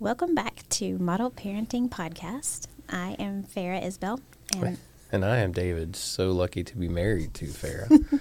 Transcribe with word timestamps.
Welcome 0.00 0.34
back 0.34 0.62
to 0.70 0.96
Model 0.98 1.28
Parenting 1.30 1.88
Podcast. 1.88 2.68
I 2.88 3.16
am 3.18 3.42
Farah 3.42 3.84
Isbell, 3.84 4.20
and 4.54 4.78
And 5.10 5.24
I 5.24 5.38
am 5.38 5.50
David, 5.50 5.96
so 5.96 6.30
lucky 6.30 6.62
to 6.62 6.76
be 6.76 6.88
married 6.88 7.34
to 7.34 7.46
Farah. 7.46 7.90
you 8.12 8.20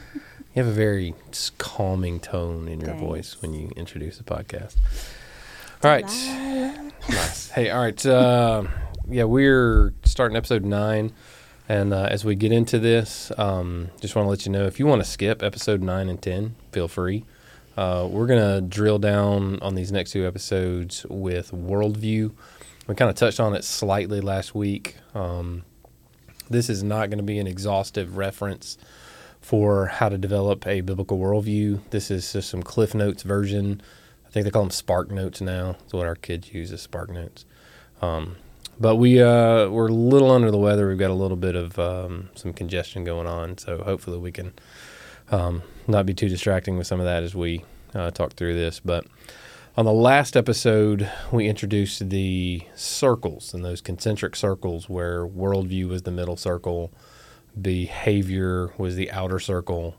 have 0.56 0.66
a 0.66 0.72
very 0.72 1.14
calming 1.60 2.20
tone 2.20 2.68
in 2.68 2.80
your 2.80 2.90
Thanks. 2.90 3.04
voice 3.04 3.42
when 3.44 3.54
you 3.54 3.72
introduce 3.76 4.18
the 4.18 4.24
podcast. 4.24 4.78
All 5.84 5.92
right. 5.92 6.02
nice. 7.10 7.50
Hey, 7.52 7.70
all 7.70 7.82
right. 7.82 8.06
Uh, 8.06 8.64
yeah, 9.08 9.26
we're 9.26 9.94
starting 10.04 10.36
episode 10.36 10.66
nine. 10.66 11.14
And 11.70 11.94
uh, 11.94 12.08
as 12.10 12.26
we 12.26 12.34
get 12.34 12.52
into 12.52 12.80
this, 12.80 13.32
um, 13.38 13.90
just 14.02 14.16
want 14.16 14.26
to 14.26 14.30
let 14.30 14.46
you 14.48 14.52
know 14.52 14.66
if 14.66 14.80
you 14.80 14.88
want 14.88 15.04
to 15.04 15.08
skip 15.08 15.44
episode 15.44 15.84
nine 15.84 16.10
and 16.10 16.20
10, 16.20 16.56
feel 16.72 16.88
free. 16.88 17.26
Uh, 17.78 18.08
we're 18.10 18.26
going 18.26 18.42
to 18.42 18.60
drill 18.68 18.98
down 18.98 19.60
on 19.62 19.76
these 19.76 19.92
next 19.92 20.12
two 20.12 20.26
episodes 20.26 21.06
with 21.10 21.52
worldview. 21.52 22.32
We 22.88 22.96
kind 22.96 23.10
of 23.10 23.16
touched 23.16 23.40
on 23.40 23.54
it 23.54 23.64
slightly 23.64 24.20
last 24.20 24.56
week. 24.56 24.96
Um, 25.14 25.64
this 26.50 26.70
is 26.70 26.82
not 26.82 27.10
going 27.10 27.20
to 27.20 27.24
be 27.24 27.38
an 27.38 27.46
exhaustive 27.46 28.18
reference 28.18 28.78
for 29.42 29.86
how 29.86 30.10
to 30.10 30.18
develop 30.18 30.66
a 30.66 30.82
biblical 30.82 31.20
worldview. 31.20 31.82
This 31.92 32.10
is 32.10 32.34
just 32.34 32.50
some 32.50 32.64
Cliff 32.64 32.96
Notes 32.96 33.22
version. 33.22 33.82
I 34.26 34.32
think 34.32 34.46
they 34.46 34.52
call 34.52 34.64
them 34.64 34.72
Spark 34.72 35.12
Notes 35.12 35.40
now. 35.40 35.74
That's 35.74 35.94
what 35.94 36.08
our 36.08 36.16
kids 36.16 36.52
use 36.54 36.72
as 36.72 36.82
Spark 36.82 37.12
Notes. 37.12 37.46
Um, 38.02 38.38
but 38.80 38.96
we 38.96 39.22
uh, 39.22 39.70
we're 39.70 39.88
a 39.88 39.94
little 39.94 40.32
under 40.32 40.50
the 40.50 40.58
weather. 40.58 40.88
We've 40.88 40.98
got 40.98 41.12
a 41.12 41.16
little 41.16 41.38
bit 41.38 41.56
of 41.56 41.78
um, 41.78 42.30
some 42.36 42.54
congestion 42.54 43.04
going 43.04 43.28
on, 43.28 43.58
so 43.58 43.84
hopefully 43.84 44.18
we 44.18 44.32
can 44.32 44.54
um, 45.32 45.64
not 45.88 46.06
be 46.06 46.14
too 46.14 46.30
distracting 46.30 46.78
with 46.78 46.88
some 46.88 47.00
of 47.00 47.06
that 47.06 47.24
as 47.24 47.36
we 47.36 47.64
uh, 47.94 48.12
talk 48.12 48.34
through 48.34 48.54
this. 48.54 48.80
But 48.80 49.06
on 49.76 49.86
the 49.86 49.94
last 49.94 50.36
episode, 50.36 51.10
we 51.32 51.48
introduced 51.48 52.10
the 52.10 52.64
circles 52.76 53.54
and 53.54 53.64
those 53.64 53.82
concentric 53.82 54.36
circles 54.36 54.90
where 54.90 55.26
worldview 55.26 55.90
was 55.90 56.04
the 56.04 56.12
middle 56.12 56.38
circle, 56.38 56.92
behavior 57.60 58.74
was 58.78 58.96
the 58.96 59.12
outer 59.12 59.40
circle, 59.40 59.96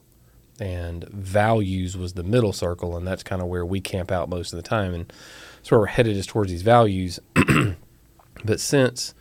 and 0.61 1.05
values 1.08 1.97
was 1.97 2.14
the 2.14 2.24
middle 2.24 2.52
circle. 2.52 2.97
And 2.97 3.06
that's 3.06 3.22
kind 3.22 3.41
of 3.41 3.48
where 3.48 3.64
we 3.64 3.80
camp 3.80 4.11
out 4.11 4.28
most 4.28 4.52
of 4.52 4.56
the 4.56 4.69
time. 4.69 4.92
And 4.95 5.12
that's 5.56 5.70
where 5.70 5.80
we're 5.80 5.86
headed 5.86 6.17
is 6.17 6.27
towards 6.27 6.50
these 6.50 6.62
values. 6.62 7.20
but 8.45 8.58
since 8.58 9.14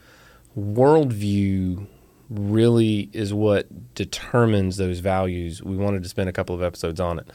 worldview 0.58 1.86
really 2.30 3.10
is 3.14 3.34
what 3.34 3.96
determines 3.96 4.78
those 4.78 5.00
values, 5.00 5.64
we 5.64 5.78
wanted 5.78 6.04
to 6.04 6.10
spend 6.10 6.30
a 6.30 6.34
couple 6.34 6.56
of 6.56 6.62
episodes 6.62 7.00
on 7.00 7.20
it. 7.20 7.28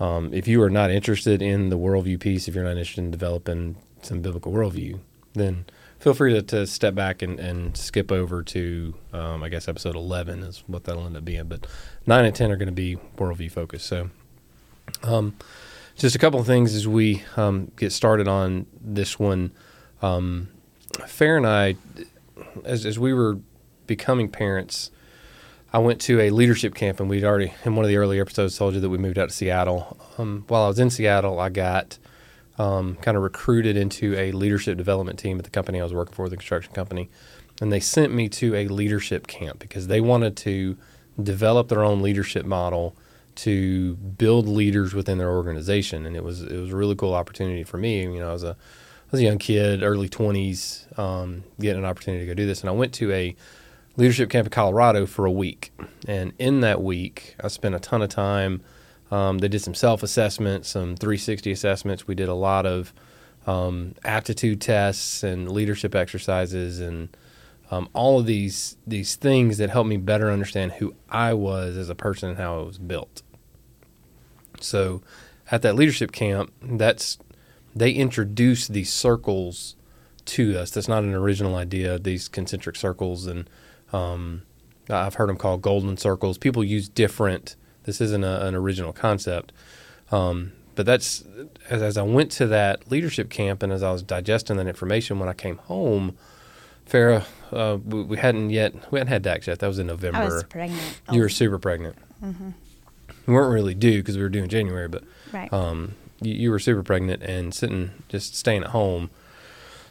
Um, 0.00 0.32
if 0.32 0.48
you 0.48 0.62
are 0.62 0.70
not 0.70 0.90
interested 0.90 1.42
in 1.42 1.68
the 1.68 1.78
worldview 1.78 2.18
piece, 2.18 2.48
if 2.48 2.54
you're 2.54 2.64
not 2.64 2.76
interested 2.76 3.04
in 3.04 3.10
developing 3.10 3.76
some 4.00 4.20
biblical 4.20 4.52
worldview, 4.52 4.98
then 5.34 5.64
feel 5.98 6.14
free 6.14 6.32
to, 6.32 6.42
to 6.42 6.66
step 6.66 6.94
back 6.94 7.22
and, 7.22 7.38
and 7.38 7.76
skip 7.76 8.10
over 8.10 8.42
to, 8.42 8.94
um, 9.12 9.42
I 9.42 9.48
guess, 9.48 9.68
episode 9.68 9.94
11 9.94 10.42
is 10.42 10.64
what 10.66 10.84
that'll 10.84 11.06
end 11.06 11.16
up 11.16 11.24
being. 11.24 11.44
But 11.44 11.66
9 12.06 12.24
and 12.24 12.34
10 12.34 12.50
are 12.50 12.56
going 12.56 12.66
to 12.66 12.72
be 12.72 12.96
worldview 13.16 13.52
focused. 13.52 13.86
So, 13.86 14.10
um, 15.02 15.36
just 15.96 16.16
a 16.16 16.18
couple 16.18 16.40
of 16.40 16.46
things 16.46 16.74
as 16.74 16.88
we 16.88 17.22
um, 17.36 17.70
get 17.76 17.92
started 17.92 18.26
on 18.26 18.66
this 18.80 19.18
one. 19.18 19.52
Um, 20.00 20.48
Fair 21.06 21.36
and 21.36 21.46
I, 21.46 21.76
as, 22.64 22.84
as 22.84 22.98
we 22.98 23.14
were 23.14 23.38
becoming 23.86 24.28
parents, 24.28 24.90
I 25.72 25.78
went 25.78 26.00
to 26.02 26.20
a 26.20 26.30
leadership 26.30 26.74
camp, 26.74 27.00
and 27.00 27.08
we'd 27.08 27.24
already 27.24 27.52
in 27.64 27.76
one 27.76 27.84
of 27.84 27.88
the 27.88 27.96
earlier 27.96 28.22
episodes 28.22 28.56
told 28.56 28.74
you 28.74 28.80
that 28.80 28.90
we 28.90 28.98
moved 28.98 29.18
out 29.18 29.30
to 29.30 29.34
Seattle. 29.34 29.98
Um, 30.18 30.44
while 30.48 30.64
I 30.64 30.68
was 30.68 30.78
in 30.78 30.90
Seattle, 30.90 31.40
I 31.40 31.48
got 31.48 31.98
um, 32.58 32.96
kind 32.96 33.16
of 33.16 33.22
recruited 33.22 33.76
into 33.76 34.14
a 34.18 34.32
leadership 34.32 34.76
development 34.76 35.18
team 35.18 35.38
at 35.38 35.44
the 35.44 35.50
company 35.50 35.80
I 35.80 35.84
was 35.84 35.94
working 35.94 36.14
for, 36.14 36.28
the 36.28 36.36
construction 36.36 36.74
company, 36.74 37.08
and 37.60 37.72
they 37.72 37.80
sent 37.80 38.12
me 38.12 38.28
to 38.28 38.54
a 38.54 38.68
leadership 38.68 39.26
camp 39.26 39.58
because 39.58 39.86
they 39.86 40.00
wanted 40.00 40.36
to 40.38 40.76
develop 41.22 41.68
their 41.68 41.84
own 41.84 42.02
leadership 42.02 42.44
model 42.44 42.94
to 43.34 43.94
build 43.96 44.46
leaders 44.46 44.92
within 44.92 45.16
their 45.16 45.30
organization, 45.30 46.04
and 46.04 46.14
it 46.16 46.22
was 46.22 46.42
it 46.42 46.58
was 46.58 46.70
a 46.70 46.76
really 46.76 46.94
cool 46.94 47.14
opportunity 47.14 47.64
for 47.64 47.78
me. 47.78 48.02
You 48.02 48.20
know, 48.20 48.28
I 48.28 48.32
was 48.32 48.44
a 48.44 48.50
I 48.50 49.10
was 49.10 49.20
a 49.20 49.24
young 49.24 49.38
kid, 49.38 49.82
early 49.82 50.08
twenties, 50.08 50.86
um, 50.98 51.44
getting 51.58 51.82
an 51.82 51.88
opportunity 51.88 52.26
to 52.26 52.30
go 52.30 52.34
do 52.34 52.46
this, 52.46 52.60
and 52.60 52.68
I 52.68 52.72
went 52.72 52.92
to 52.94 53.10
a 53.12 53.34
leadership 53.96 54.30
camp 54.30 54.46
in 54.46 54.50
Colorado 54.50 55.06
for 55.06 55.26
a 55.26 55.30
week. 55.30 55.72
And 56.06 56.32
in 56.38 56.60
that 56.60 56.82
week, 56.82 57.36
I 57.42 57.48
spent 57.48 57.74
a 57.74 57.80
ton 57.80 58.02
of 58.02 58.08
time. 58.08 58.62
Um, 59.10 59.38
they 59.38 59.48
did 59.48 59.60
some 59.60 59.74
self 59.74 60.02
assessments, 60.02 60.70
some 60.70 60.96
360 60.96 61.52
assessments. 61.52 62.06
We 62.06 62.14
did 62.14 62.28
a 62.28 62.34
lot 62.34 62.66
of 62.66 62.92
um, 63.46 63.94
aptitude 64.04 64.60
tests 64.60 65.22
and 65.22 65.50
leadership 65.50 65.94
exercises, 65.94 66.80
and 66.80 67.14
um, 67.70 67.88
all 67.92 68.20
of 68.20 68.26
these 68.26 68.76
these 68.86 69.16
things 69.16 69.58
that 69.58 69.70
helped 69.70 69.88
me 69.88 69.96
better 69.96 70.30
understand 70.30 70.72
who 70.72 70.94
I 71.08 71.34
was 71.34 71.76
as 71.76 71.90
a 71.90 71.94
person 71.94 72.30
and 72.30 72.38
how 72.38 72.60
I 72.60 72.62
was 72.62 72.78
built. 72.78 73.22
So, 74.60 75.02
at 75.50 75.62
that 75.62 75.74
leadership 75.74 76.12
camp, 76.12 76.52
that's 76.62 77.18
they 77.74 77.90
introduced 77.90 78.72
these 78.72 78.92
circles 78.92 79.76
to 80.24 80.56
us. 80.56 80.70
That's 80.70 80.88
not 80.88 81.02
an 81.02 81.14
original 81.14 81.56
idea. 81.56 81.98
These 81.98 82.28
concentric 82.28 82.76
circles, 82.76 83.26
and 83.26 83.48
um, 83.92 84.42
I've 84.88 85.14
heard 85.14 85.28
them 85.28 85.36
called 85.36 85.62
golden 85.62 85.96
circles. 85.96 86.38
People 86.38 86.64
use 86.64 86.88
different. 86.88 87.56
This 87.84 88.00
isn't 88.00 88.24
a, 88.24 88.46
an 88.46 88.54
original 88.54 88.92
concept, 88.92 89.52
um, 90.10 90.52
but 90.74 90.86
that's 90.86 91.24
as, 91.68 91.82
as 91.82 91.96
I 91.96 92.02
went 92.02 92.30
to 92.32 92.46
that 92.48 92.90
leadership 92.90 93.30
camp 93.30 93.62
and 93.62 93.72
as 93.72 93.82
I 93.82 93.92
was 93.92 94.02
digesting 94.02 94.56
that 94.56 94.66
information 94.66 95.18
when 95.18 95.28
I 95.28 95.34
came 95.34 95.58
home. 95.58 96.16
Farah, 96.88 97.24
uh, 97.52 97.78
we, 97.84 98.02
we 98.02 98.16
hadn't 98.16 98.50
yet 98.50 98.74
we 98.92 98.98
hadn't 98.98 99.12
had 99.12 99.22
Dax 99.22 99.46
yet. 99.46 99.60
That 99.60 99.68
was 99.68 99.78
in 99.78 99.86
November. 99.86 100.18
I 100.18 100.24
was 100.24 100.44
pregnant. 100.44 101.00
You 101.10 101.20
were 101.20 101.28
super 101.28 101.58
pregnant. 101.58 101.96
We 103.26 103.34
weren't 103.34 103.52
really 103.52 103.74
due 103.74 103.98
because 103.98 104.16
we 104.16 104.22
were 104.22 104.28
due 104.28 104.42
in 104.42 104.48
January, 104.48 104.88
but 104.88 105.04
right. 105.32 105.52
um, 105.52 105.94
you, 106.20 106.34
you 106.34 106.50
were 106.50 106.58
super 106.58 106.82
pregnant 106.82 107.22
and 107.22 107.54
sitting 107.54 107.90
just 108.08 108.34
staying 108.36 108.62
at 108.64 108.70
home. 108.70 109.10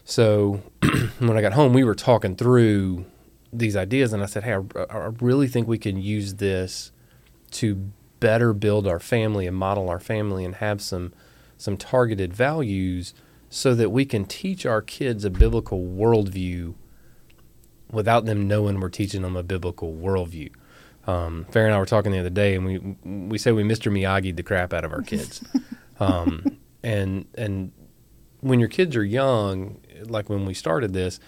So 0.03 0.61
when 1.19 1.38
I 1.38 1.41
got 1.41 1.53
home, 1.53 1.73
we 1.73 1.84
were 1.84 1.95
talking 1.95 2.35
through 2.35 3.06
these 3.53 3.75
ideas, 3.75 4.13
and 4.13 4.23
I 4.23 4.25
said, 4.25 4.44
"Hey, 4.44 4.53
I, 4.53 4.84
I 4.89 5.09
really 5.19 5.47
think 5.47 5.67
we 5.67 5.78
can 5.78 5.97
use 5.97 6.35
this 6.35 6.91
to 7.51 7.91
better 8.19 8.53
build 8.53 8.88
our 8.88 9.00
family 9.00 9.47
and 9.47 9.56
model 9.56 9.89
our 9.89 10.00
family, 10.00 10.45
and 10.45 10.56
have 10.56 10.81
some 10.81 11.13
some 11.57 11.78
targeted 11.78 12.34
values, 12.34 13.13
so 13.50 13.75
that 13.75 13.90
we 13.90 14.06
can 14.06 14.25
teach 14.25 14.66
our 14.66 14.81
kids 14.81 15.25
a 15.25 15.29
biblical 15.29 15.84
worldview 15.84 16.73
without 17.91 18.25
them 18.25 18.47
knowing 18.47 18.79
we're 18.79 18.90
teaching 18.90 19.22
them 19.22 19.35
a 19.35 19.44
biblical 19.44 19.94
worldview." 19.94 20.51
Um, 21.07 21.45
Farrah 21.51 21.66
and 21.66 21.73
I 21.73 21.79
were 21.79 21.85
talking 21.85 22.11
the 22.11 22.19
other 22.19 22.29
day, 22.29 22.56
and 22.56 22.66
we 22.66 22.78
we 23.03 23.38
say 23.38 23.51
we 23.51 23.63
Mr. 23.63 23.91
Miyagi 23.91 24.35
the 24.35 24.44
crap 24.44 24.73
out 24.73 24.85
of 24.85 24.94
our 24.94 25.01
kids, 25.01 25.44
um, 26.00 26.57
and 26.84 27.25
and 27.35 27.72
when 28.41 28.59
your 28.59 28.69
kids 28.69 28.95
are 28.95 29.03
young, 29.03 29.79
like 30.06 30.29
when 30.29 30.45
we 30.45 30.53
started 30.53 30.94
this, 30.94 31.19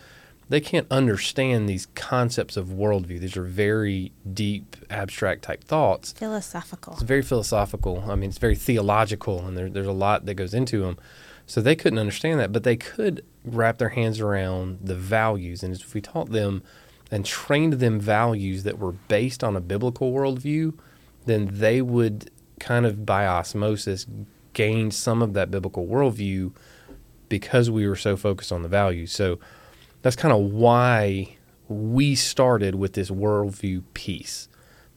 they 0.50 0.60
can't 0.60 0.88
understand 0.92 1.68
these 1.68 1.88
concepts 1.96 2.58
of 2.58 2.68
worldview. 2.68 3.20
These 3.20 3.38
are 3.38 3.44
very 3.44 4.12
deep, 4.34 4.76
abstract 4.90 5.44
type 5.44 5.64
thoughts. 5.64 6.12
Philosophical. 6.14 6.94
It's 6.94 7.02
very 7.02 7.22
philosophical. 7.22 8.04
I 8.08 8.16
mean, 8.16 8.30
it's 8.30 8.40
very 8.40 8.56
theological, 8.56 9.46
and 9.46 9.58
there, 9.58 9.70
there's 9.70 9.88
a 9.88 9.92
lot 9.92 10.26
that 10.26 10.36
goes 10.36 10.54
into 10.54 10.82
them. 10.82 10.98
So 11.46 11.62
they 11.62 11.76
couldn't 11.76 12.00
understand 12.00 12.40
that, 12.40 12.52
but 12.52 12.64
they 12.64 12.78
could 12.78 13.26
wrap 13.44 13.78
their 13.78 13.90
hands 13.90 14.20
around 14.20 14.80
the 14.82 14.96
values. 14.96 15.64
And 15.64 15.76
if 15.76 15.94
we 15.94 16.02
taught 16.02 16.32
them 16.32 16.64
and 17.12 17.26
trained 17.26 17.74
them 17.74 18.00
values 18.00 18.64
that 18.64 18.80
were 18.80 18.94
based 18.94 19.44
on 19.44 19.56
a 19.56 19.62
biblical 19.62 20.14
worldview, 20.14 20.74
then 21.26 21.50
they 21.52 21.82
would 21.82 22.32
kind 22.60 22.86
of 22.86 23.06
by 23.06 23.26
osmosis 23.28 24.06
gain 24.54 24.92
some 24.92 25.22
of 25.22 25.34
that 25.34 25.52
biblical 25.52 25.86
worldview 25.86 26.54
because 27.28 27.70
we 27.70 27.88
were 27.88 27.96
so 27.96 28.16
focused 28.16 28.52
on 28.52 28.62
the 28.62 28.70
values. 28.70 29.12
So 29.12 29.40
that's 30.04 30.16
kind 30.16 30.34
of 30.34 30.40
why 30.52 31.38
we 31.68 32.14
started 32.14 32.76
with 32.76 32.94
this 32.94 33.10
worldview 33.10 33.84
piece 33.96 34.48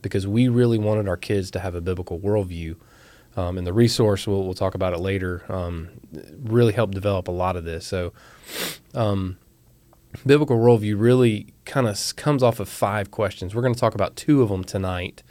because 0.02 0.26
we 0.26 0.48
really 0.48 0.78
wanted 0.78 1.08
our 1.08 1.16
kids 1.16 1.50
to 1.52 1.60
have 1.60 1.74
a 1.74 1.80
biblical 1.80 2.18
worldview. 2.18 2.76
Um, 3.36 3.58
and 3.58 3.66
the 3.66 3.72
resource, 3.72 4.26
we'll, 4.26 4.44
we'll 4.44 4.54
talk 4.54 4.74
about 4.74 4.92
it 4.92 4.98
later, 4.98 5.44
um, 5.48 5.88
really 6.42 6.72
helped 6.72 6.94
develop 6.94 7.28
a 7.28 7.32
lot 7.32 7.56
of 7.56 7.64
this. 7.64 7.86
So, 7.86 8.12
um, 8.94 9.38
biblical 10.24 10.56
worldview 10.56 10.98
really 10.98 11.52
kind 11.64 11.86
of 11.86 12.16
comes 12.16 12.42
off 12.42 12.60
of 12.60 12.68
five 12.68 13.10
questions. 13.10 13.54
We're 13.54 13.62
going 13.62 13.74
to 13.74 13.80
talk 13.80 13.94
about 13.94 14.16
two 14.16 14.42
of 14.42 14.48
them 14.48 14.64
tonight 14.64 15.22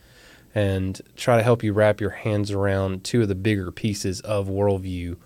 and 0.53 1.01
try 1.15 1.37
to 1.37 1.43
help 1.43 1.63
you 1.63 1.73
wrap 1.73 1.99
your 1.99 2.11
hands 2.11 2.51
around 2.51 3.03
two 3.03 3.23
of 3.23 3.27
the 3.27 3.35
bigger 3.35 3.71
pieces 3.71 4.21
of 4.21 4.47
worldview. 4.47 5.17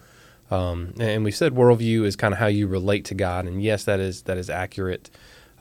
Um, 0.52 0.94
and 1.00 1.24
we 1.24 1.32
said 1.32 1.54
worldview 1.54 2.06
is 2.06 2.16
kind 2.16 2.34
of 2.34 2.40
how 2.40 2.48
you 2.48 2.68
relate 2.68 3.06
to 3.06 3.16
God, 3.16 3.46
and 3.46 3.62
yes, 3.62 3.84
that 3.84 4.00
is 4.00 4.24
that 4.24 4.38
is 4.38 4.50
accurate. 4.50 5.10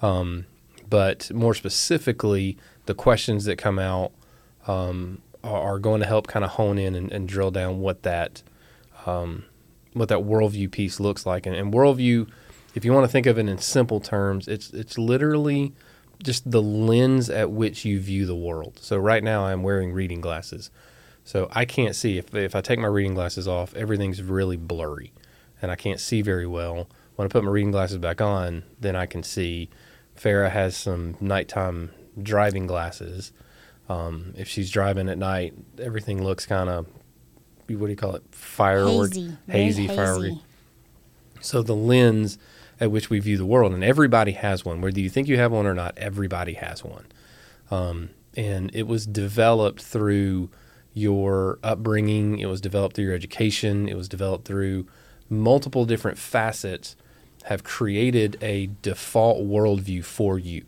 Um, 0.01 0.47
but 0.89 1.31
more 1.33 1.55
specifically, 1.55 2.57
the 2.87 2.95
questions 2.95 3.45
that 3.45 3.57
come 3.57 3.79
out 3.79 4.13
um, 4.67 5.21
are, 5.45 5.75
are 5.75 5.79
going 5.79 6.01
to 6.01 6.07
help 6.07 6.27
kind 6.27 6.45
of 6.45 6.53
hone 6.53 6.79
in 6.79 6.95
and, 6.95 7.13
and 7.13 7.29
drill 7.29 7.51
down 7.51 7.81
what 7.81 8.03
that 8.03 8.43
um, 9.07 9.45
what 9.93 10.09
that 10.09 10.21
worldview 10.21 10.71
piece 10.71 11.01
looks 11.01 11.27
like. 11.27 11.47
And, 11.47 11.55
and 11.55 11.73
worldview, 11.73 12.29
if 12.75 12.85
you 12.85 12.93
want 12.93 13.05
to 13.05 13.13
think 13.13 13.27
of 13.27 13.39
it 13.39 13.49
in 13.49 13.59
simple 13.59 14.01
terms, 14.01 14.49
it's 14.49 14.71
it's 14.71 14.97
literally 14.97 15.75
just 16.23 16.51
the 16.51 16.63
lens 16.63 17.31
at 17.31 17.51
which 17.51 17.85
you 17.85 18.01
view 18.01 18.27
the 18.27 18.35
world. 18.35 18.79
So 18.81 18.97
right 18.97 19.23
now 19.23 19.47
I'm 19.47 19.63
wearing 19.63 19.93
reading 19.93 20.21
glasses. 20.21 20.71
So 21.29 21.47
I 21.53 21.67
can't 21.67 21.95
see 21.95 22.17
if 22.17 22.35
if 22.35 22.57
I 22.57 22.63
take 22.63 22.79
my 22.79 22.87
reading 22.87 23.13
glasses 23.13 23.47
off, 23.47 23.75
everything's 23.75 24.23
really 24.23 24.57
blurry 24.57 25.13
and 25.61 25.71
I 25.71 25.77
can't 25.77 26.01
see 26.01 26.23
very 26.23 26.47
well. 26.47 26.89
When 27.17 27.27
I 27.27 27.29
put 27.29 27.45
my 27.45 27.51
reading 27.51 27.71
glasses 27.71 27.99
back 27.99 28.23
on, 28.23 28.63
then 28.81 28.97
I 28.97 29.05
can 29.05 29.23
see. 29.23 29.69
Farah 30.17 30.51
has 30.51 30.75
some 30.75 31.19
nighttime 31.21 31.91
driving 32.23 32.67
glasses. 32.67 33.33
Um, 33.91 34.33
if 34.39 34.49
she's 34.49 34.71
driving 34.71 35.11
at 35.11 35.19
night, 35.19 35.53
everything 35.79 36.25
looks 36.25 36.47
kind 36.47 36.71
of 36.71 36.87
what 37.67 37.79
do 37.79 37.89
you 37.89 37.97
call 37.97 38.15
it? 38.15 38.23
Firework, 38.31 39.13
Hazy. 39.13 39.37
Hazy, 39.51 39.83
hazy. 39.83 39.97
firework. 39.97 40.33
So 41.43 41.63
the 41.63 41.77
lens 41.77 42.39
at 42.81 42.91
which 42.91 43.11
we 43.11 43.19
view 43.19 43.37
the 43.37 43.45
world, 43.45 43.75
and 43.75 43.85
everybody 43.85 44.33
has 44.33 44.65
one. 44.65 44.81
Whether 44.81 45.01
you 45.01 45.11
think 45.11 45.29
you 45.29 45.37
have 45.37 45.53
one 45.53 45.67
or 45.67 45.75
not, 45.75 45.93
everybody 45.99 46.55
has 46.55 46.83
one. 46.83 47.05
Um, 47.71 48.09
and 48.35 48.71
it 48.73 48.87
was 48.87 49.07
developed 49.07 49.83
through 49.83 50.49
your 50.99 51.59
upbringing. 51.63 52.39
It 52.39 52.47
was 52.47 52.61
developed 52.61 52.97
through 52.97 53.07
your 53.07 53.15
education. 53.15 53.89
It 53.89 53.97
was 53.97 54.09
developed 54.09 54.47
through 54.47 54.87
multiple 55.31 55.85
different 55.85 56.19
facets. 56.19 56.97
Have 57.45 57.65
created 57.65 58.37
a 58.43 58.71
default 58.83 59.47
worldview 59.47 60.05
for 60.05 60.39
you. 60.39 60.65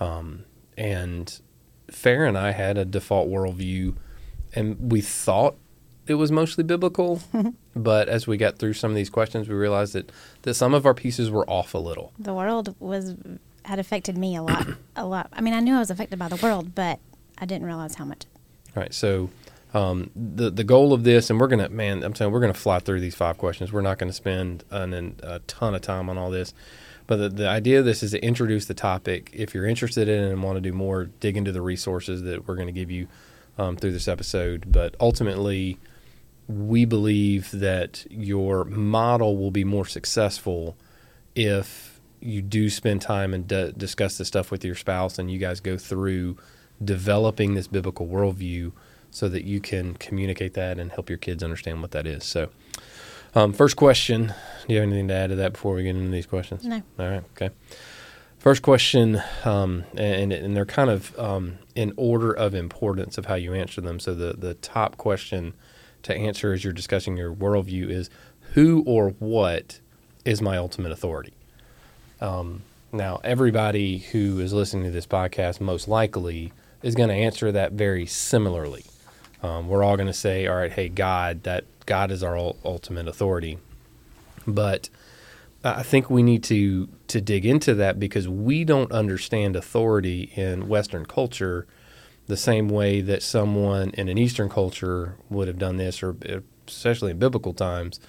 Um, 0.00 0.44
and 0.76 1.40
Fair 1.90 2.24
and 2.24 2.38
I 2.38 2.52
had 2.52 2.78
a 2.78 2.84
default 2.84 3.28
worldview, 3.28 3.96
and 4.54 4.92
we 4.92 5.00
thought 5.00 5.56
it 6.06 6.14
was 6.14 6.32
mostly 6.32 6.64
biblical. 6.64 7.20
but 7.76 8.08
as 8.08 8.26
we 8.26 8.36
got 8.36 8.58
through 8.58 8.72
some 8.74 8.90
of 8.90 8.96
these 8.96 9.10
questions, 9.10 9.48
we 9.48 9.54
realized 9.54 9.92
that, 9.92 10.10
that 10.42 10.54
some 10.54 10.74
of 10.74 10.86
our 10.86 10.94
pieces 10.94 11.30
were 11.30 11.48
off 11.48 11.74
a 11.74 11.78
little. 11.78 12.12
The 12.18 12.34
world 12.34 12.74
was 12.80 13.14
had 13.64 13.78
affected 13.78 14.16
me 14.16 14.36
a 14.36 14.42
lot. 14.42 14.66
a 14.96 15.06
lot. 15.06 15.28
I 15.32 15.40
mean, 15.40 15.54
I 15.54 15.60
knew 15.60 15.74
I 15.74 15.78
was 15.78 15.90
affected 15.90 16.18
by 16.18 16.28
the 16.28 16.36
world, 16.36 16.74
but 16.74 16.98
I 17.38 17.46
didn't 17.46 17.66
realize 17.66 17.94
how 17.94 18.04
much. 18.04 18.24
All 18.76 18.82
right. 18.82 18.94
So 18.94 19.30
um, 19.72 20.10
the 20.16 20.50
the 20.50 20.64
goal 20.64 20.92
of 20.92 21.04
this, 21.04 21.30
and 21.30 21.40
we're 21.40 21.48
gonna, 21.48 21.68
man, 21.68 22.02
I'm 22.02 22.14
saying 22.14 22.32
we're 22.32 22.40
gonna 22.40 22.54
fly 22.54 22.78
through 22.78 23.00
these 23.00 23.14
five 23.14 23.38
questions. 23.38 23.72
We're 23.72 23.82
not 23.82 23.98
gonna 23.98 24.12
spend 24.12 24.64
an, 24.70 25.16
a 25.22 25.40
ton 25.40 25.74
of 25.74 25.82
time 25.82 26.08
on 26.08 26.18
all 26.18 26.30
this, 26.30 26.54
but 27.06 27.16
the, 27.16 27.28
the 27.28 27.48
idea 27.48 27.78
of 27.78 27.84
this 27.84 28.02
is 28.02 28.10
to 28.12 28.24
introduce 28.24 28.66
the 28.66 28.74
topic. 28.74 29.30
If 29.32 29.54
you're 29.54 29.66
interested 29.66 30.08
in 30.08 30.24
it 30.24 30.32
and 30.32 30.42
want 30.42 30.56
to 30.56 30.60
do 30.60 30.72
more, 30.72 31.04
dig 31.04 31.36
into 31.36 31.52
the 31.52 31.62
resources 31.62 32.22
that 32.22 32.46
we're 32.46 32.56
to 32.56 32.72
give 32.72 32.90
you 32.90 33.08
um, 33.58 33.76
through 33.76 33.92
this 33.92 34.08
episode. 34.08 34.70
But 34.70 34.96
ultimately, 35.00 35.78
we 36.48 36.84
believe 36.84 37.50
that 37.52 38.06
your 38.10 38.64
model 38.64 39.36
will 39.36 39.50
be 39.50 39.64
more 39.64 39.86
successful 39.86 40.76
if 41.34 42.00
you 42.20 42.42
do 42.42 42.68
spend 42.68 43.02
time 43.02 43.32
and 43.32 43.46
d- 43.46 43.72
discuss 43.76 44.18
this 44.18 44.28
stuff 44.28 44.50
with 44.50 44.64
your 44.64 44.74
spouse 44.74 45.18
and 45.18 45.30
you 45.30 45.38
guys 45.38 45.60
go 45.60 45.78
through 45.78 46.36
developing 46.82 47.54
this 47.54 47.66
biblical 47.66 48.06
worldview 48.06 48.72
so 49.10 49.28
that 49.28 49.44
you 49.44 49.60
can 49.60 49.94
communicate 49.94 50.54
that 50.54 50.78
and 50.78 50.92
help 50.92 51.08
your 51.08 51.18
kids 51.18 51.42
understand 51.42 51.82
what 51.82 51.90
that 51.92 52.06
is. 52.06 52.24
So, 52.24 52.50
um, 53.34 53.52
first 53.52 53.76
question 53.76 54.34
Do 54.66 54.74
you 54.74 54.80
have 54.80 54.88
anything 54.88 55.08
to 55.08 55.14
add 55.14 55.30
to 55.30 55.36
that 55.36 55.52
before 55.52 55.74
we 55.74 55.84
get 55.84 55.96
into 55.96 56.10
these 56.10 56.26
questions? 56.26 56.64
No. 56.64 56.82
All 56.98 57.08
right. 57.08 57.22
Okay. 57.36 57.50
First 58.38 58.62
question, 58.62 59.22
um, 59.44 59.84
and, 59.94 60.32
and 60.32 60.56
they're 60.56 60.64
kind 60.64 60.88
of 60.88 61.16
um, 61.18 61.58
in 61.74 61.92
order 61.96 62.32
of 62.32 62.54
importance 62.54 63.18
of 63.18 63.26
how 63.26 63.34
you 63.34 63.52
answer 63.52 63.82
them. 63.82 64.00
So, 64.00 64.14
the, 64.14 64.32
the 64.32 64.54
top 64.54 64.96
question 64.96 65.54
to 66.02 66.14
answer 66.14 66.52
as 66.52 66.64
you're 66.64 66.72
discussing 66.72 67.16
your 67.16 67.34
worldview 67.34 67.90
is 67.90 68.08
who 68.52 68.82
or 68.86 69.10
what 69.18 69.80
is 70.24 70.40
my 70.40 70.56
ultimate 70.56 70.92
authority? 70.92 71.34
Um, 72.20 72.62
now, 72.92 73.20
everybody 73.22 73.98
who 73.98 74.40
is 74.40 74.52
listening 74.52 74.84
to 74.84 74.90
this 74.90 75.06
podcast 75.06 75.60
most 75.60 75.86
likely 75.86 76.52
is 76.82 76.94
going 76.94 77.08
to 77.08 77.14
answer 77.14 77.52
that 77.52 77.72
very 77.72 78.06
similarly. 78.06 78.84
Um, 79.42 79.68
we're 79.68 79.82
all 79.82 79.96
going 79.96 80.06
to 80.06 80.12
say, 80.12 80.46
"All 80.46 80.56
right, 80.56 80.72
hey, 80.72 80.88
God, 80.88 81.42
that 81.44 81.64
God 81.86 82.10
is 82.10 82.22
our 82.22 82.36
ul- 82.36 82.56
ultimate 82.64 83.08
authority." 83.08 83.58
But 84.46 84.88
I 85.62 85.82
think 85.82 86.08
we 86.08 86.22
need 86.22 86.42
to 86.44 86.88
to 87.08 87.20
dig 87.20 87.44
into 87.44 87.74
that 87.74 87.98
because 87.98 88.28
we 88.28 88.64
don't 88.64 88.90
understand 88.92 89.56
authority 89.56 90.32
in 90.34 90.68
Western 90.68 91.04
culture 91.04 91.66
the 92.26 92.36
same 92.36 92.68
way 92.68 93.00
that 93.00 93.22
someone 93.22 93.90
in 93.90 94.08
an 94.08 94.16
Eastern 94.16 94.48
culture 94.48 95.16
would 95.28 95.48
have 95.48 95.58
done 95.58 95.76
this, 95.76 96.02
or 96.02 96.16
especially 96.66 97.10
in 97.10 97.18
biblical 97.18 97.52
times, 97.52 98.00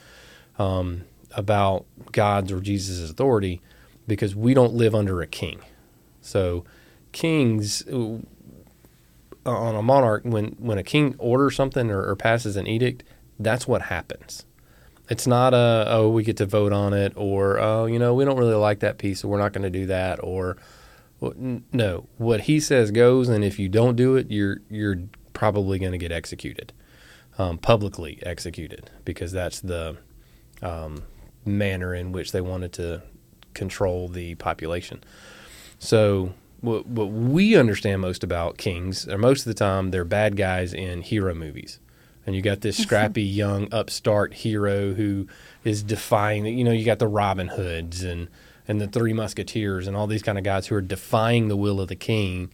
um, 0.60 1.04
about 1.32 1.86
God's 2.12 2.52
or 2.52 2.62
Jesus' 2.62 3.10
authority, 3.10 3.62
because 4.08 4.36
we 4.36 4.54
don't 4.54 4.74
live 4.74 4.94
under 4.94 5.22
a 5.22 5.28
king. 5.28 5.60
So, 6.22 6.64
kings 7.12 7.84
on 9.46 9.76
a 9.76 9.82
monarch, 9.82 10.24
when 10.24 10.56
when 10.60 10.78
a 10.78 10.84
king 10.84 11.16
orders 11.18 11.56
something 11.56 11.90
or, 11.90 12.04
or 12.04 12.16
passes 12.16 12.56
an 12.56 12.68
edict, 12.68 13.04
that's 13.40 13.68
what 13.68 13.84
happens. 13.84 14.46
It's 15.10 15.28
not 15.28 15.54
a 15.54 15.86
oh 15.88 16.10
we 16.10 16.24
get 16.24 16.38
to 16.38 16.46
vote 16.46 16.72
on 16.72 16.94
it 16.94 17.14
or 17.16 17.60
oh 17.60 17.86
you 17.86 18.00
know 18.00 18.14
we 18.14 18.24
don't 18.24 18.38
really 18.38 18.54
like 18.54 18.80
that 18.80 18.98
piece 18.98 19.22
so 19.22 19.28
we're 19.28 19.40
not 19.40 19.52
going 19.52 19.64
to 19.64 19.70
do 19.70 19.86
that 19.88 20.20
or 20.24 20.56
no 21.22 22.08
what 22.18 22.42
he 22.42 22.60
says 22.60 22.92
goes 22.92 23.28
and 23.28 23.44
if 23.44 23.60
you 23.60 23.68
don't 23.68 23.96
do 23.96 24.16
it 24.16 24.32
you're 24.32 24.62
you're 24.70 24.96
probably 25.34 25.78
going 25.78 25.92
to 25.92 25.98
get 25.98 26.14
executed 26.14 26.72
um, 27.38 27.58
publicly 27.58 28.20
executed 28.24 28.90
because 29.04 29.32
that's 29.32 29.60
the 29.60 29.98
um, 30.62 31.04
manner 31.46 31.94
in 31.94 32.12
which 32.12 32.32
they 32.32 32.42
wanted 32.42 32.74
to 32.74 33.02
control 33.54 34.08
the 34.08 34.36
population. 34.36 35.04
So 35.80 36.34
what 36.62 36.86
what 36.86 37.06
we 37.06 37.56
understand 37.56 38.02
most 38.02 38.24
about 38.24 38.58
kings 38.58 39.08
are 39.08 39.18
most 39.18 39.42
of 39.42 39.46
the 39.46 39.54
time 39.54 39.92
they're 39.92 40.06
bad 40.06 40.38
guys 40.38 40.74
in 40.74 41.02
hero 41.02 41.34
movies. 41.34 41.80
And 42.26 42.36
you 42.36 42.42
got 42.42 42.62
this 42.62 42.78
scrappy 42.82 43.24
young 43.24 43.68
upstart 43.74 44.34
hero 44.36 44.94
who 44.94 45.28
is 45.64 45.84
defying 45.84 46.46
you 46.46 46.64
know, 46.64 46.72
you 46.72 46.86
got 46.86 47.00
the 47.00 47.08
Robin 47.08 47.50
Hoods 47.50 48.04
and 48.04 48.28
and 48.68 48.80
the 48.80 48.88
Three 48.88 49.14
Musketeers 49.14 49.88
and 49.88 49.98
all 49.98 50.08
these 50.08 50.24
kind 50.24 50.38
of 50.38 50.44
guys 50.44 50.68
who 50.68 50.76
are 50.76 50.82
defying 50.82 51.48
the 51.48 51.58
will 51.58 51.82
of 51.82 51.90
the 51.90 51.96
king. 51.96 52.52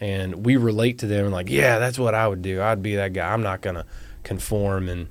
And 0.00 0.46
we 0.46 0.56
relate 0.56 0.98
to 1.00 1.06
them 1.06 1.26
and 1.26 1.34
like, 1.34 1.50
yeah, 1.50 1.78
that's 1.78 1.98
what 1.98 2.14
I 2.14 2.26
would 2.26 2.40
do. 2.40 2.62
I'd 2.62 2.82
be 2.82 2.96
that 2.96 3.12
guy. 3.12 3.30
I'm 3.30 3.42
not 3.42 3.60
gonna 3.60 3.84
conform 4.22 4.88
and 4.88 5.08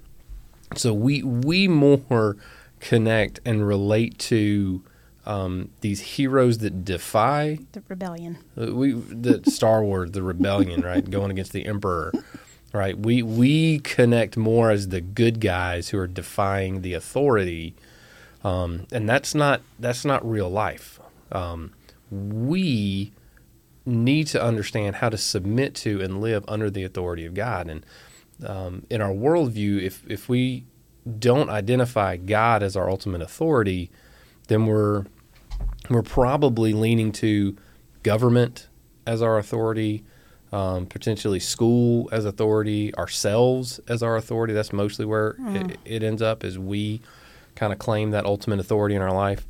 so 0.76 0.94
we 0.94 1.24
we 1.24 1.68
more 1.68 2.38
connect 2.80 3.40
and 3.46 3.68
relate 3.68 4.18
to 4.20 4.84
um, 5.30 5.70
these 5.82 6.02
heroes 6.02 6.58
that 6.58 6.84
defy 6.84 7.60
The 7.74 7.84
rebellion. 7.88 8.40
uh, 8.60 8.74
we 8.74 8.94
the 8.94 9.44
Star 9.50 9.84
Wars, 9.84 10.12
the 10.12 10.24
rebellion, 10.24 10.82
right, 10.82 11.08
going 11.18 11.30
against 11.30 11.54
the 11.54 11.68
Emperor, 11.68 12.12
right. 12.74 12.98
We 12.98 13.22
we 13.22 13.78
connect 13.80 14.38
more 14.38 14.72
as 14.72 14.88
the 14.88 15.02
good 15.02 15.40
guys 15.40 15.90
who 15.90 16.00
are 16.00 16.08
defying 16.08 16.82
the 16.82 16.96
authority, 16.96 17.76
um, 18.44 18.88
and 18.92 19.08
that's 19.08 19.36
not 19.36 19.62
that's 19.78 20.04
not 20.04 20.28
real 20.28 20.50
life. 20.50 21.00
Um, 21.32 21.74
we 22.10 23.12
need 23.86 24.26
to 24.28 24.44
understand 24.44 24.96
how 24.96 25.10
to 25.10 25.18
submit 25.18 25.76
to 25.76 26.02
and 26.02 26.22
live 26.22 26.44
under 26.48 26.72
the 26.72 26.84
authority 26.84 27.26
of 27.26 27.36
God, 27.36 27.70
and 27.70 27.86
um, 28.44 28.84
in 28.90 29.00
our 29.00 29.14
worldview, 29.14 29.80
if 29.80 30.04
if 30.10 30.28
we 30.28 30.66
don't 31.20 31.52
identify 31.52 32.18
God 32.18 32.64
as 32.64 32.76
our 32.76 32.90
ultimate 32.90 33.22
authority, 33.22 33.92
then 34.48 34.66
we're 34.66 35.06
we're 35.90 36.02
probably 36.02 36.74
leaning 36.74 37.12
to 37.14 37.56
government 38.04 38.68
as 39.06 39.22
our 39.22 39.38
authority, 39.38 40.04
um, 40.52 40.86
potentially 40.86 41.40
school 41.40 42.10
as 42.12 42.26
authority, 42.26 42.94
ourselves 42.96 43.80
as 43.88 44.04
our 44.04 44.16
authority. 44.16 44.54
That's 44.54 44.74
mostly 44.74 45.06
where 45.06 45.36
it, 45.56 45.78
it 45.86 46.04
ends 46.04 46.22
up, 46.22 46.44
is 46.44 46.60
we 46.60 47.02
kind 47.56 47.74
of 47.74 47.80
claim 47.80 48.12
that 48.12 48.26
ultimate 48.26 48.60
authority 48.60 48.96
in 48.96 49.02
our 49.02 49.14
life. 49.14 49.48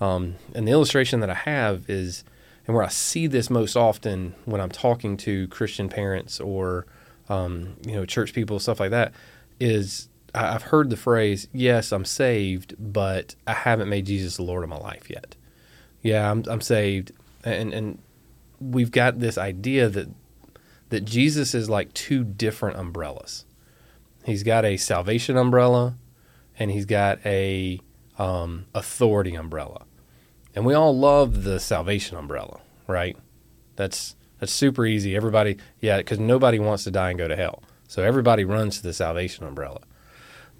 Um, 0.00 0.36
and 0.54 0.66
the 0.66 0.72
illustration 0.72 1.20
that 1.20 1.30
I 1.30 1.34
have 1.34 1.88
is, 1.90 2.24
and 2.66 2.74
where 2.74 2.84
I 2.84 2.88
see 2.88 3.26
this 3.26 3.50
most 3.50 3.76
often 3.76 4.34
when 4.44 4.60
I'm 4.60 4.70
talking 4.70 5.16
to 5.18 5.48
Christian 5.48 5.88
parents 5.88 6.40
or 6.40 6.86
um, 7.28 7.76
you 7.86 7.92
know 7.92 8.06
church 8.06 8.32
people, 8.32 8.58
stuff 8.58 8.80
like 8.80 8.90
that, 8.90 9.12
is 9.58 10.08
I've 10.34 10.62
heard 10.64 10.90
the 10.90 10.96
phrase, 10.96 11.48
"Yes, 11.52 11.92
I'm 11.92 12.04
saved, 12.04 12.74
but 12.78 13.34
I 13.46 13.52
haven't 13.52 13.88
made 13.88 14.06
Jesus 14.06 14.36
the 14.36 14.42
Lord 14.42 14.62
of 14.62 14.70
my 14.70 14.78
life 14.78 15.10
yet." 15.10 15.36
Yeah, 16.02 16.30
I'm 16.30 16.44
I'm 16.48 16.60
saved, 16.60 17.12
and 17.44 17.72
and 17.72 17.98
we've 18.60 18.90
got 18.90 19.20
this 19.20 19.36
idea 19.38 19.88
that 19.88 20.08
that 20.90 21.04
Jesus 21.04 21.54
is 21.54 21.70
like 21.70 21.92
two 21.94 22.24
different 22.24 22.78
umbrellas. 22.78 23.44
He's 24.24 24.42
got 24.42 24.64
a 24.64 24.76
salvation 24.76 25.36
umbrella, 25.36 25.96
and 26.58 26.70
he's 26.70 26.84
got 26.86 27.18
a 27.24 27.80
um, 28.18 28.66
authority 28.74 29.34
umbrella, 29.34 29.84
and 30.54 30.64
we 30.66 30.74
all 30.74 30.96
love 30.96 31.44
the 31.44 31.58
salvation 31.60 32.16
umbrella, 32.16 32.60
right? 32.86 33.16
That's 33.76 34.16
that's 34.38 34.52
super 34.52 34.86
easy. 34.86 35.14
Everybody, 35.16 35.58
yeah, 35.80 35.98
because 35.98 36.18
nobody 36.18 36.58
wants 36.58 36.84
to 36.84 36.90
die 36.90 37.10
and 37.10 37.18
go 37.18 37.28
to 37.28 37.36
hell, 37.36 37.62
so 37.88 38.02
everybody 38.02 38.44
runs 38.44 38.78
to 38.78 38.82
the 38.82 38.92
salvation 38.92 39.44
umbrella. 39.46 39.80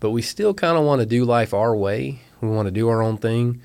but 0.00 0.10
we 0.10 0.22
still 0.22 0.54
kind 0.54 0.78
of 0.78 0.84
want 0.84 1.00
to 1.00 1.06
do 1.06 1.24
life 1.24 1.52
our 1.54 1.76
way. 1.76 2.20
We 2.40 2.48
want 2.48 2.66
to 2.66 2.72
do 2.72 2.88
our 2.88 3.02
own 3.02 3.18
thing. 3.18 3.60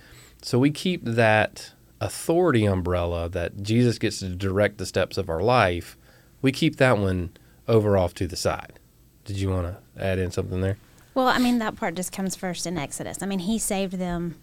So 0.45 0.59
we 0.59 0.69
keep 0.69 1.03
that 1.03 1.71
authority 1.99 2.65
umbrella 2.65 3.27
that 3.29 3.63
Jesus 3.63 3.97
gets 3.97 4.19
to 4.19 4.29
direct 4.29 4.77
the 4.77 4.85
steps 4.85 5.17
of 5.17 5.27
our 5.27 5.41
life. 5.41 5.97
We 6.43 6.51
keep 6.51 6.75
that 6.75 6.99
one 6.99 7.31
over 7.67 7.97
off 7.97 8.13
to 8.13 8.27
the 8.27 8.35
side. 8.35 8.79
Did 9.23 9.37
you 9.39 9.49
want 9.49 9.65
to 9.65 9.77
add 9.99 10.19
in 10.19 10.29
something 10.29 10.61
there? 10.61 10.77
Well, 11.15 11.27
I 11.27 11.39
mean, 11.39 11.57
that 11.57 11.77
part 11.77 11.95
just 11.95 12.11
comes 12.11 12.35
first 12.35 12.67
in 12.67 12.77
Exodus. 12.77 13.23
I 13.23 13.25
mean, 13.25 13.39
he 13.39 13.57
saved 13.57 13.93
them, 13.93 14.35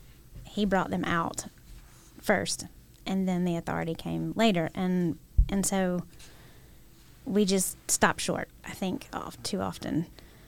he 0.42 0.64
brought 0.64 0.90
them 0.90 1.04
out 1.04 1.44
first, 2.20 2.66
and 3.06 3.28
then 3.28 3.44
the 3.44 3.54
authority 3.54 3.94
came 3.94 4.32
later. 4.34 4.70
And, 4.74 5.20
and 5.48 5.64
so 5.64 6.02
we 7.24 7.44
just 7.44 7.76
stop 7.88 8.18
short, 8.18 8.48
I 8.64 8.72
think, 8.72 9.06
off 9.12 9.40
too 9.44 9.60
often. 9.60 10.06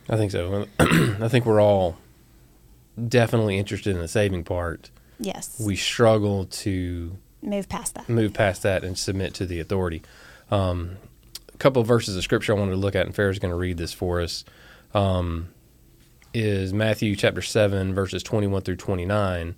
I 0.08 0.16
think 0.16 0.32
so. 0.32 0.66
I 0.80 1.28
think 1.28 1.46
we're 1.46 1.62
all 1.62 1.96
definitely 3.08 3.56
interested 3.56 3.94
in 3.94 4.02
the 4.02 4.08
saving 4.08 4.42
part. 4.42 4.90
Yes. 5.18 5.60
We 5.60 5.76
struggle 5.76 6.46
to 6.46 7.16
move 7.42 7.68
past 7.68 7.94
that. 7.94 8.08
Move 8.08 8.34
past 8.34 8.62
that 8.62 8.84
and 8.84 8.98
submit 8.98 9.34
to 9.34 9.46
the 9.46 9.60
authority. 9.60 10.02
Um, 10.50 10.96
a 11.52 11.58
couple 11.58 11.80
of 11.82 11.88
verses 11.88 12.16
of 12.16 12.22
scripture 12.22 12.54
I 12.54 12.58
wanted 12.58 12.72
to 12.72 12.78
look 12.78 12.94
at, 12.94 13.06
and 13.06 13.14
Farrah's 13.14 13.38
going 13.38 13.52
to 13.52 13.56
read 13.56 13.76
this 13.76 13.92
for 13.92 14.20
us. 14.20 14.44
Um, 14.92 15.48
is 16.32 16.72
Matthew 16.72 17.14
chapter 17.14 17.42
7, 17.42 17.94
verses 17.94 18.22
21 18.22 18.62
through 18.62 18.76
29. 18.76 19.54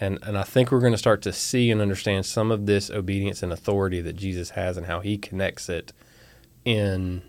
And, 0.00 0.18
and 0.22 0.38
I 0.38 0.42
think 0.42 0.70
we're 0.70 0.80
going 0.80 0.92
to 0.92 0.98
start 0.98 1.22
to 1.22 1.32
see 1.32 1.70
and 1.70 1.80
understand 1.80 2.26
some 2.26 2.50
of 2.50 2.66
this 2.66 2.90
obedience 2.90 3.42
and 3.42 3.52
authority 3.52 4.00
that 4.02 4.14
Jesus 4.14 4.50
has 4.50 4.76
and 4.76 4.86
how 4.86 5.00
he 5.00 5.18
connects 5.18 5.68
it 5.68 5.92
in 6.64 7.22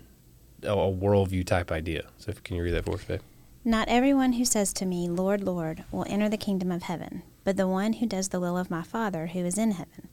a, 0.62 0.72
a 0.72 0.92
worldview 0.92 1.46
type 1.46 1.70
idea. 1.72 2.04
So, 2.18 2.30
if, 2.30 2.42
can 2.42 2.56
you 2.56 2.62
read 2.62 2.72
that 2.72 2.84
for 2.84 2.94
us, 2.94 3.04
babe? 3.04 3.20
Not 3.64 3.88
everyone 3.88 4.34
who 4.34 4.44
says 4.44 4.72
to 4.74 4.86
me, 4.86 5.08
Lord, 5.08 5.42
Lord, 5.42 5.84
will 5.92 6.06
enter 6.08 6.28
the 6.28 6.36
kingdom 6.36 6.72
of 6.72 6.84
heaven, 6.84 7.22
but 7.44 7.56
the 7.56 7.68
one 7.68 7.94
who 7.94 8.06
does 8.06 8.28
the 8.28 8.40
will 8.40 8.56
of 8.56 8.70
my 8.70 8.82
Father 8.82 9.28
who 9.28 9.40
is 9.40 9.58
in 9.58 9.72
heaven. 9.72 10.08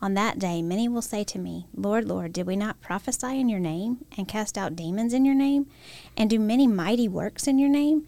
On 0.00 0.14
that 0.14 0.38
day, 0.38 0.62
many 0.62 0.88
will 0.88 1.02
say 1.02 1.24
to 1.24 1.38
me, 1.38 1.66
Lord, 1.74 2.06
Lord, 2.06 2.32
did 2.32 2.46
we 2.46 2.54
not 2.54 2.80
prophesy 2.80 3.40
in 3.40 3.48
your 3.48 3.58
name, 3.58 4.04
and 4.16 4.28
cast 4.28 4.56
out 4.56 4.76
demons 4.76 5.12
in 5.12 5.24
your 5.24 5.34
name, 5.34 5.66
and 6.16 6.30
do 6.30 6.38
many 6.38 6.68
mighty 6.68 7.08
works 7.08 7.48
in 7.48 7.58
your 7.58 7.68
name? 7.68 8.06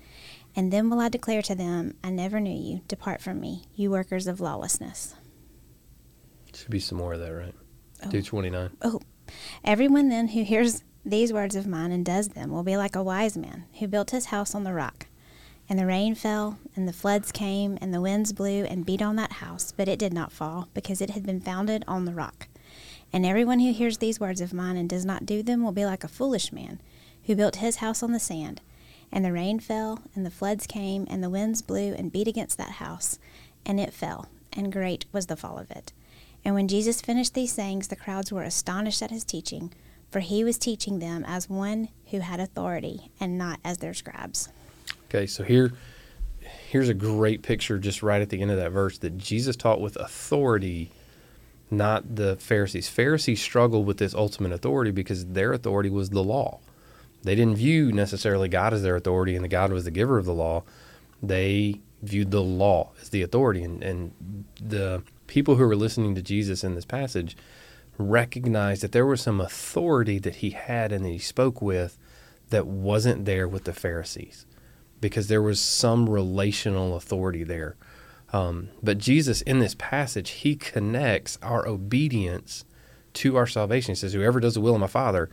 And 0.54 0.72
then 0.72 0.88
will 0.88 1.00
I 1.00 1.08
declare 1.08 1.42
to 1.42 1.54
them, 1.54 1.94
I 2.02 2.10
never 2.10 2.38
knew 2.38 2.50
you. 2.50 2.82
Depart 2.86 3.20
from 3.20 3.40
me, 3.40 3.64
you 3.74 3.90
workers 3.90 4.26
of 4.26 4.40
lawlessness. 4.40 5.14
Should 6.54 6.70
be 6.70 6.80
some 6.80 6.98
more 6.98 7.14
of 7.14 7.20
that, 7.20 7.32
right? 7.32 7.54
Oh. 8.02 8.10
229. 8.10 8.70
Oh. 8.82 9.00
Everyone 9.64 10.08
then 10.08 10.28
who 10.28 10.42
hears 10.42 10.82
these 11.04 11.32
words 11.32 11.56
of 11.56 11.66
mine 11.66 11.92
and 11.92 12.04
does 12.04 12.28
them 12.28 12.50
will 12.50 12.62
be 12.62 12.76
like 12.76 12.96
a 12.96 13.02
wise 13.02 13.36
man 13.36 13.64
who 13.78 13.88
built 13.88 14.10
his 14.10 14.26
house 14.26 14.54
on 14.54 14.64
the 14.64 14.72
rock. 14.72 15.06
And 15.68 15.78
the 15.78 15.86
rain 15.86 16.14
fell, 16.14 16.58
and 16.80 16.88
the 16.88 16.94
floods 16.94 17.30
came, 17.30 17.76
and 17.82 17.92
the 17.92 18.00
winds 18.00 18.32
blew 18.32 18.64
and 18.64 18.86
beat 18.86 19.02
on 19.02 19.16
that 19.16 19.32
house, 19.32 19.70
but 19.70 19.86
it 19.86 19.98
did 19.98 20.14
not 20.14 20.32
fall, 20.32 20.70
because 20.72 21.02
it 21.02 21.10
had 21.10 21.26
been 21.26 21.38
founded 21.38 21.84
on 21.86 22.06
the 22.06 22.14
rock. 22.14 22.48
And 23.12 23.26
everyone 23.26 23.60
who 23.60 23.70
hears 23.70 23.98
these 23.98 24.18
words 24.18 24.40
of 24.40 24.54
mine 24.54 24.78
and 24.78 24.88
does 24.88 25.04
not 25.04 25.26
do 25.26 25.42
them 25.42 25.62
will 25.62 25.72
be 25.72 25.84
like 25.84 26.04
a 26.04 26.08
foolish 26.08 26.54
man, 26.54 26.80
who 27.26 27.36
built 27.36 27.56
his 27.56 27.76
house 27.76 28.02
on 28.02 28.12
the 28.12 28.18
sand. 28.18 28.62
And 29.12 29.22
the 29.26 29.32
rain 29.32 29.60
fell, 29.60 30.00
and 30.14 30.24
the 30.24 30.30
floods 30.30 30.66
came, 30.66 31.06
and 31.10 31.22
the 31.22 31.28
winds 31.28 31.60
blew 31.60 31.92
and 31.92 32.10
beat 32.10 32.26
against 32.26 32.56
that 32.56 32.70
house, 32.70 33.18
and 33.66 33.78
it 33.78 33.92
fell, 33.92 34.30
and 34.50 34.72
great 34.72 35.04
was 35.12 35.26
the 35.26 35.36
fall 35.36 35.58
of 35.58 35.70
it. 35.70 35.92
And 36.46 36.54
when 36.54 36.66
Jesus 36.66 37.02
finished 37.02 37.34
these 37.34 37.52
sayings, 37.52 37.88
the 37.88 37.94
crowds 37.94 38.32
were 38.32 38.42
astonished 38.42 39.02
at 39.02 39.10
his 39.10 39.24
teaching, 39.24 39.70
for 40.10 40.20
he 40.20 40.44
was 40.44 40.56
teaching 40.56 40.98
them 40.98 41.26
as 41.28 41.50
one 41.50 41.90
who 42.10 42.20
had 42.20 42.40
authority, 42.40 43.10
and 43.20 43.36
not 43.36 43.60
as 43.62 43.78
their 43.78 43.92
scribes. 43.92 44.48
Okay, 45.08 45.26
so 45.26 45.44
here 45.44 45.74
here's 46.68 46.88
a 46.88 46.94
great 46.94 47.42
picture 47.42 47.78
just 47.78 48.02
right 48.02 48.22
at 48.22 48.30
the 48.30 48.40
end 48.40 48.50
of 48.50 48.56
that 48.56 48.70
verse 48.70 48.98
that 48.98 49.18
Jesus 49.18 49.56
taught 49.56 49.80
with 49.80 49.96
authority, 49.96 50.90
not 51.70 52.16
the 52.16 52.36
Pharisees. 52.36 52.88
Pharisees 52.88 53.42
struggled 53.42 53.86
with 53.86 53.98
this 53.98 54.14
ultimate 54.14 54.52
authority 54.52 54.90
because 54.90 55.26
their 55.26 55.52
authority 55.52 55.90
was 55.90 56.10
the 56.10 56.22
law. 56.22 56.60
They 57.22 57.34
didn't 57.34 57.56
view 57.56 57.92
necessarily 57.92 58.48
God 58.48 58.72
as 58.72 58.82
their 58.82 58.96
authority 58.96 59.34
and 59.34 59.44
the 59.44 59.48
God 59.48 59.72
was 59.72 59.84
the 59.84 59.90
giver 59.90 60.16
of 60.18 60.24
the 60.24 60.34
law. 60.34 60.62
They 61.22 61.80
viewed 62.02 62.30
the 62.30 62.42
law 62.42 62.92
as 63.02 63.10
the 63.10 63.22
authority. 63.22 63.62
And, 63.62 63.82
and 63.82 64.44
the 64.60 65.02
people 65.26 65.56
who 65.56 65.66
were 65.66 65.76
listening 65.76 66.14
to 66.14 66.22
Jesus 66.22 66.64
in 66.64 66.74
this 66.74 66.84
passage 66.84 67.36
recognized 67.98 68.82
that 68.82 68.92
there 68.92 69.04
was 69.04 69.20
some 69.20 69.40
authority 69.40 70.18
that 70.18 70.36
he 70.36 70.50
had 70.50 70.92
and 70.92 71.04
that 71.04 71.10
he 71.10 71.18
spoke 71.18 71.60
with 71.60 71.98
that 72.48 72.66
wasn't 72.66 73.26
there 73.26 73.46
with 73.46 73.64
the 73.64 73.72
Pharisees 73.72 74.46
because 75.00 75.28
there 75.28 75.42
was 75.42 75.60
some 75.60 76.08
relational 76.08 76.96
authority 76.96 77.44
there. 77.44 77.76
Um, 78.32 78.68
but 78.82 78.98
Jesus, 78.98 79.42
in 79.42 79.58
this 79.58 79.74
passage, 79.74 80.30
he 80.30 80.54
connects 80.54 81.38
our 81.42 81.66
obedience 81.66 82.64
to 83.14 83.36
our 83.36 83.46
salvation. 83.46 83.92
He 83.92 83.96
says, 83.96 84.12
"Whoever 84.12 84.40
does 84.40 84.54
the 84.54 84.60
will 84.60 84.74
of 84.74 84.80
my 84.80 84.86
Father, 84.86 85.28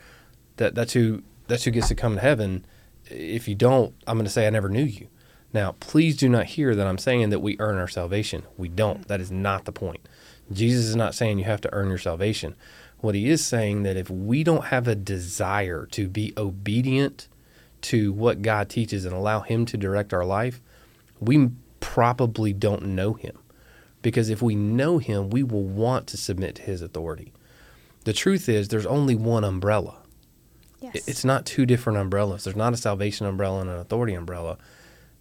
that 0.57 0.74
that's 0.74 0.93
who 0.93 1.24
that's 1.47 1.63
who 1.63 1.71
gets 1.71 1.89
to 1.89 1.95
come 1.95 2.15
to 2.15 2.21
heaven. 2.21 2.65
If 3.09 3.47
you 3.47 3.55
don't, 3.55 3.93
I'm 4.07 4.17
going 4.17 4.25
to 4.25 4.31
say 4.31 4.47
I 4.47 4.51
never 4.51 4.69
knew 4.69 4.83
you." 4.83 5.07
Now, 5.53 5.75
please 5.79 6.17
do 6.17 6.27
not 6.27 6.45
hear 6.45 6.75
that 6.75 6.88
I'm 6.88 6.97
saying 6.97 7.29
that 7.29 7.39
we 7.39 7.55
earn 7.59 7.77
our 7.77 7.88
salvation. 7.88 8.43
We 8.57 8.67
don't. 8.67 9.07
That 9.07 9.21
is 9.21 9.31
not 9.31 9.65
the 9.65 9.71
point. 9.71 10.07
Jesus 10.51 10.86
is 10.86 10.95
not 10.95 11.15
saying 11.15 11.39
you 11.39 11.45
have 11.45 11.62
to 11.62 11.74
earn 11.74 11.89
your 11.89 11.97
salvation. 11.97 12.55
What 13.00 13.15
he 13.15 13.29
is 13.29 13.45
saying 13.45 13.83
that 13.83 13.95
if 13.95 14.09
we 14.09 14.43
don't 14.43 14.65
have 14.65 14.88
a 14.88 14.95
desire 14.95 15.86
to 15.91 16.07
be 16.07 16.33
obedient 16.36 17.27
to 17.81 18.12
what 18.13 18.41
God 18.41 18.69
teaches 18.69 19.05
and 19.05 19.13
allow 19.13 19.41
Him 19.41 19.65
to 19.67 19.77
direct 19.77 20.13
our 20.13 20.25
life, 20.25 20.62
we 21.19 21.50
probably 21.79 22.53
don't 22.53 22.88
know 22.88 23.13
Him. 23.13 23.38
Because 24.01 24.29
if 24.29 24.41
we 24.41 24.55
know 24.55 24.98
Him, 24.98 25.29
we 25.29 25.43
will 25.43 25.63
want 25.63 26.07
to 26.07 26.17
submit 26.17 26.55
to 26.55 26.62
His 26.62 26.81
authority. 26.81 27.34
The 28.03 28.13
truth 28.13 28.48
is, 28.48 28.69
there's 28.69 28.86
only 28.86 29.15
one 29.15 29.43
umbrella. 29.43 29.98
Yes. 30.79 31.07
It's 31.07 31.25
not 31.25 31.46
two 31.46 31.65
different 31.65 31.98
umbrellas. 31.98 32.43
There's 32.43 32.55
not 32.55 32.74
a 32.74 32.77
salvation 32.77 33.25
umbrella 33.25 33.62
and 33.62 33.69
an 33.69 33.79
authority 33.79 34.13
umbrella. 34.13 34.57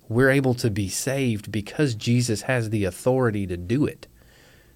We're 0.09 0.31
able 0.31 0.55
to 0.55 0.71
be 0.71 0.89
saved 0.89 1.51
because 1.51 1.95
Jesus 1.95 2.43
has 2.43 2.71
the 2.71 2.85
authority 2.85 3.47
to 3.47 3.57
do 3.57 3.87
it. 3.87 4.07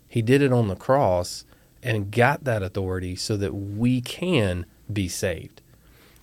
He 0.08 0.22
did 0.22 0.42
it 0.42 0.52
on 0.52 0.68
the 0.68 0.74
cross 0.74 1.44
and 1.82 2.10
got 2.10 2.44
that 2.44 2.62
authority 2.62 3.14
so 3.14 3.36
that 3.36 3.54
we 3.54 4.00
can 4.00 4.66
be 4.92 5.06
saved. 5.06 5.62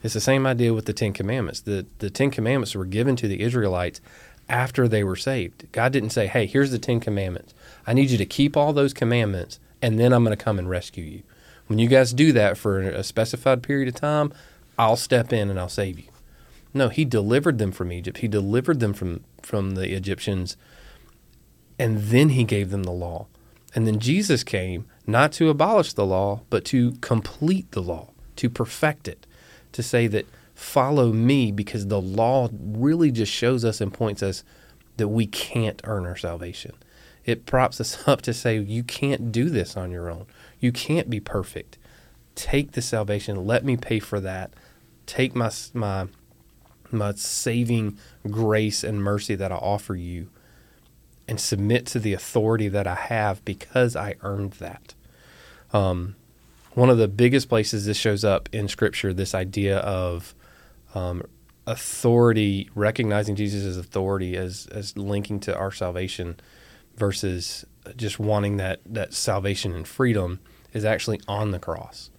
It's 0.04 0.14
the 0.14 0.22
same 0.22 0.46
idea 0.46 0.74
with 0.74 0.86
the 0.86 0.94
Ten 0.94 1.14
Commandments. 1.14 1.62
The, 1.62 1.86
the 2.00 2.10
Ten 2.10 2.30
Commandments 2.30 2.76
were 2.76 2.86
given 2.86 3.16
to 3.16 3.28
the 3.28 3.42
Israelites 3.42 4.00
after 4.48 4.88
they 4.88 5.04
were 5.04 5.16
saved. 5.16 5.66
God 5.72 5.92
didn't 5.92 6.12
say, 6.12 6.28
hey, 6.28 6.46
here's 6.46 6.72
the 6.72 6.80
Ten 6.80 7.00
Commandments. 7.00 7.54
I 7.86 7.94
need 7.94 8.12
you 8.12 8.18
to 8.18 8.26
keep 8.26 8.56
all 8.56 8.74
those 8.74 8.94
commandments, 8.94 9.60
and 9.82 10.00
then 10.00 10.14
I'm 10.14 10.24
going 10.24 10.38
to 10.38 10.44
come 10.44 10.60
and 10.60 10.70
rescue 10.70 11.04
you. 11.04 11.24
When 11.68 11.80
you 11.80 11.88
guys 11.88 12.14
do 12.14 12.32
that 12.34 12.58
for 12.58 12.80
a 12.80 13.04
specified 13.04 13.64
period 13.64 13.90
of 13.90 13.96
time, 13.96 14.32
I'll 14.80 14.96
step 14.96 15.34
in 15.34 15.50
and 15.50 15.60
I'll 15.60 15.68
save 15.68 16.00
you. 16.00 16.08
No, 16.74 16.90
he 16.90 17.04
delivered 17.04 17.58
them 17.58 17.72
from 17.72 17.92
Egypt. 17.92 18.20
He 18.20 18.28
delivered 18.28 18.80
them 18.80 18.94
from, 18.94 19.24
from 19.42 19.72
the 19.72 19.94
Egyptians, 19.94 20.56
and 21.80 21.98
then 22.04 22.30
he 22.30 22.44
gave 22.44 22.70
them 22.70 22.84
the 22.84 22.92
law. 22.92 23.28
And 23.76 23.86
then 23.86 24.00
Jesus 24.00 24.44
came 24.44 24.86
not 25.06 25.32
to 25.34 25.50
abolish 25.50 25.94
the 25.94 26.06
law, 26.06 26.42
but 26.50 26.64
to 26.66 26.94
complete 27.02 27.72
the 27.72 27.82
law, 27.82 28.12
to 28.38 28.50
perfect 28.50 29.08
it 29.08 29.27
to 29.72 29.84
say 29.84 30.08
that 30.08 30.26
follow 30.56 31.12
me 31.12 31.52
because 31.52 31.88
the 31.88 32.02
law 32.02 32.50
really 32.52 33.12
just 33.12 33.32
shows 33.32 33.64
us 33.64 33.80
and 33.80 33.94
points 33.94 34.24
us 34.24 34.44
that 34.98 35.08
we 35.08 35.28
can't 35.28 35.82
earn 35.84 36.06
our 36.06 36.16
salvation. 36.16 36.74
It 37.26 37.46
props 37.46 37.80
us 37.80 38.08
up 38.08 38.22
to 38.24 38.34
say, 38.34 38.58
you 38.58 38.84
can't 38.84 39.32
do 39.32 39.50
this 39.50 39.78
on 39.78 39.92
your 39.92 40.10
own. 40.10 40.26
You 40.60 40.72
can't 40.72 41.10
be 41.10 41.20
perfect. 41.20 41.78
Take 42.36 42.72
the 42.72 42.82
salvation. 42.82 43.46
Let 43.46 43.64
me 43.64 43.78
pay 43.78 44.00
for 44.00 44.20
that. 44.20 44.52
Take 45.06 45.36
my, 45.36 45.52
my, 45.74 46.08
my 46.92 47.14
saving 47.14 47.98
grace 48.30 48.84
and 48.84 49.04
mercy 49.04 49.36
that 49.36 49.52
I 49.52 49.56
offer 49.56 49.96
you 49.96 50.30
and 51.28 51.40
submit 51.40 51.86
to 51.88 52.00
the 52.00 52.14
authority 52.14 52.68
that 52.70 52.88
I 52.88 52.96
have 52.96 53.44
because 53.44 53.96
I 53.96 54.16
earned 54.22 54.54
that. 54.54 54.94
Um, 55.74 56.16
one 56.78 56.92
of 56.92 57.00
the 57.00 57.08
biggest 57.08 57.50
places 57.50 57.88
this 57.88 57.98
shows 57.98 58.24
up 58.24 58.48
in 58.54 58.68
Scripture, 58.68 59.12
this 59.12 59.34
idea 59.34 59.80
of 59.80 60.36
um, 60.94 61.24
authority, 61.66 62.70
recognizing 62.76 63.36
Jesus 63.36 63.78
authority 63.78 64.38
as 64.38 64.68
as 64.72 64.96
linking 64.96 65.40
to 65.40 65.58
our 65.58 65.72
salvation 65.72 66.40
versus 66.96 67.66
just 67.96 68.20
wanting 68.20 68.58
that 68.58 68.82
that 68.86 69.16
salvation 69.16 69.74
and 69.74 69.88
freedom 69.88 70.40
is 70.72 70.86
actually 70.86 71.20
on 71.28 71.50
the 71.50 71.58
cross. 71.58 72.12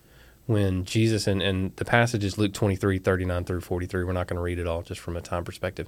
When 0.47 0.85
Jesus 0.85 1.29
and, 1.29 1.41
and 1.41 1.77
the 1.77 1.85
passage 1.85 2.25
is 2.25 2.37
Luke 2.37 2.53
23, 2.53 2.99
39 2.99 3.45
through 3.45 3.61
43. 3.61 4.03
We're 4.03 4.13
not 4.13 4.27
going 4.27 4.39
to 4.39 4.43
read 4.43 4.59
it 4.59 4.67
all 4.67 4.83
just 4.83 5.01
from 5.01 5.17
a 5.17 5.21
time 5.21 5.45
perspective. 5.45 5.87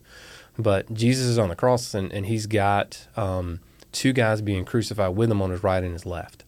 But 0.57 0.95
Jesus 0.95 1.27
is 1.27 1.39
on 1.39 1.49
the 1.49 1.57
cross 1.57 1.93
and, 1.93 2.12
and 2.12 2.25
he's 2.25 2.47
got 2.47 3.09
um, 3.17 3.59
two 3.91 4.12
guys 4.12 4.41
being 4.41 4.65
crucified 4.65 5.17
with 5.17 5.29
him 5.29 5.43
on 5.43 5.50
his 5.50 5.65
right 5.65 5.83
and 5.83 5.93
his 5.93 6.07
left. 6.07 6.45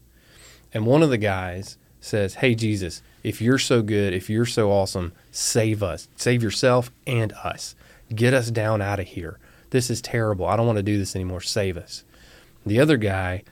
And 0.73 0.87
one 0.87 1.03
of 1.03 1.11
the 1.11 1.19
guys 1.19 1.79
says, 2.03 2.35
Hey, 2.35 2.55
Jesus, 2.55 3.03
if 3.23 3.41
you're 3.41 3.59
so 3.59 3.81
good, 3.81 4.13
if 4.13 4.29
you're 4.29 4.45
so 4.45 4.71
awesome, 4.71 5.13
save 5.31 5.83
us. 5.83 6.09
Save 6.17 6.43
yourself 6.43 6.91
and 7.07 7.33
us. 7.45 7.75
Get 8.15 8.35
us 8.35 8.51
down 8.51 8.83
out 8.83 9.01
of 9.01 9.07
here. 9.07 9.39
This 9.71 9.89
is 9.89 10.03
terrible. 10.03 10.47
I 10.47 10.57
don't 10.57 10.67
want 10.67 10.77
to 10.77 10.83
do 10.83 10.99
this 10.99 11.17
anymore. 11.17 11.41
Save 11.41 11.79
us. 11.79 12.05
The 12.67 12.79
other 12.79 12.99
guy 12.99 13.45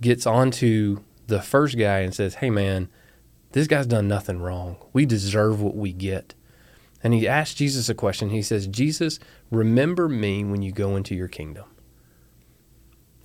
gets 0.00 0.26
onto 0.26 0.98
the 1.28 1.40
first 1.40 1.78
guy 1.78 2.00
and 2.00 2.14
says, 2.14 2.36
Hey, 2.36 2.50
man, 2.50 2.88
this 3.52 3.68
guy's 3.68 3.86
done 3.86 4.08
nothing 4.08 4.40
wrong. 4.40 4.76
We 4.92 5.06
deserve 5.06 5.62
what 5.62 5.76
we 5.76 5.92
get. 5.92 6.34
And 7.02 7.14
he 7.14 7.28
asks 7.28 7.54
Jesus 7.54 7.88
a 7.88 7.94
question. 7.94 8.30
He 8.30 8.42
says, 8.42 8.66
Jesus, 8.66 9.20
remember 9.50 10.08
me 10.08 10.42
when 10.42 10.62
you 10.62 10.72
go 10.72 10.96
into 10.96 11.14
your 11.14 11.28
kingdom. 11.28 11.66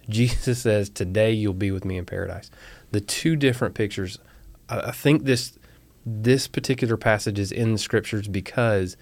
Jesus 0.09 0.61
says, 0.61 0.89
Today 0.89 1.31
you'll 1.31 1.53
be 1.53 1.71
with 1.71 1.85
me 1.85 1.97
in 1.97 2.05
paradise. 2.05 2.51
The 2.91 3.01
two 3.01 3.35
different 3.35 3.75
pictures, 3.75 4.19
I 4.67 4.91
think 4.91 5.23
this 5.23 5.57
this 6.05 6.47
particular 6.47 6.97
passage 6.97 7.37
is 7.37 7.51
in 7.51 7.73
the 7.73 7.77
scriptures 7.77 8.27
because 8.27 8.97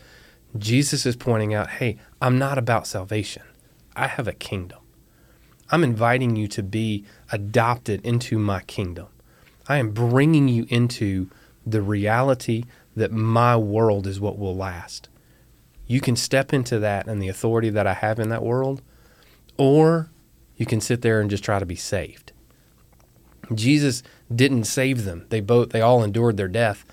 Jesus 0.58 1.06
is 1.06 1.16
pointing 1.16 1.54
out, 1.54 1.70
hey, 1.70 1.98
I'm 2.22 2.38
not 2.38 2.58
about 2.58 2.88
salvation. 2.88 3.44
I 3.96 4.08
have 4.08 4.28
a 4.28 4.34
kingdom. 4.34 4.80
I'm 5.70 5.84
inviting 5.84 6.36
you 6.36 6.48
to 6.50 6.64
be 6.64 7.06
adopted 7.32 8.06
into 8.06 8.38
my 8.38 8.62
kingdom. 8.62 9.08
I 9.68 9.78
am 9.78 9.92
bringing 9.92 10.48
you 10.48 10.66
into 10.70 11.30
the 11.66 11.82
reality 11.82 12.64
that 12.96 13.12
my 13.12 13.58
world 13.58 14.08
is 14.08 14.20
what 14.20 14.40
will 14.40 14.56
last. 14.56 15.10
You 15.86 16.02
can 16.02 16.16
step 16.16 16.54
into 16.54 16.80
that 16.80 17.08
and 17.08 17.22
the 17.22 17.28
authority 17.28 17.70
that 17.70 17.88
I 17.88 17.94
have 17.94 18.20
in 18.20 18.30
that 18.30 18.44
world, 18.44 18.82
or 19.58 20.10
you 20.56 20.66
can 20.66 20.82
sit 20.82 21.02
there 21.02 21.22
and 21.22 21.30
just 21.30 21.44
try 21.44 21.60
to 21.60 21.66
be 21.66 21.76
saved. 21.76 22.27
Jesus 23.54 24.04
didn't 24.34 24.66
save 24.66 25.06
them. 25.06 25.26
They 25.30 25.40
both 25.40 25.70
they 25.70 25.82
all 25.82 26.04
endured 26.04 26.38
their 26.38 26.48
death. 26.48 26.86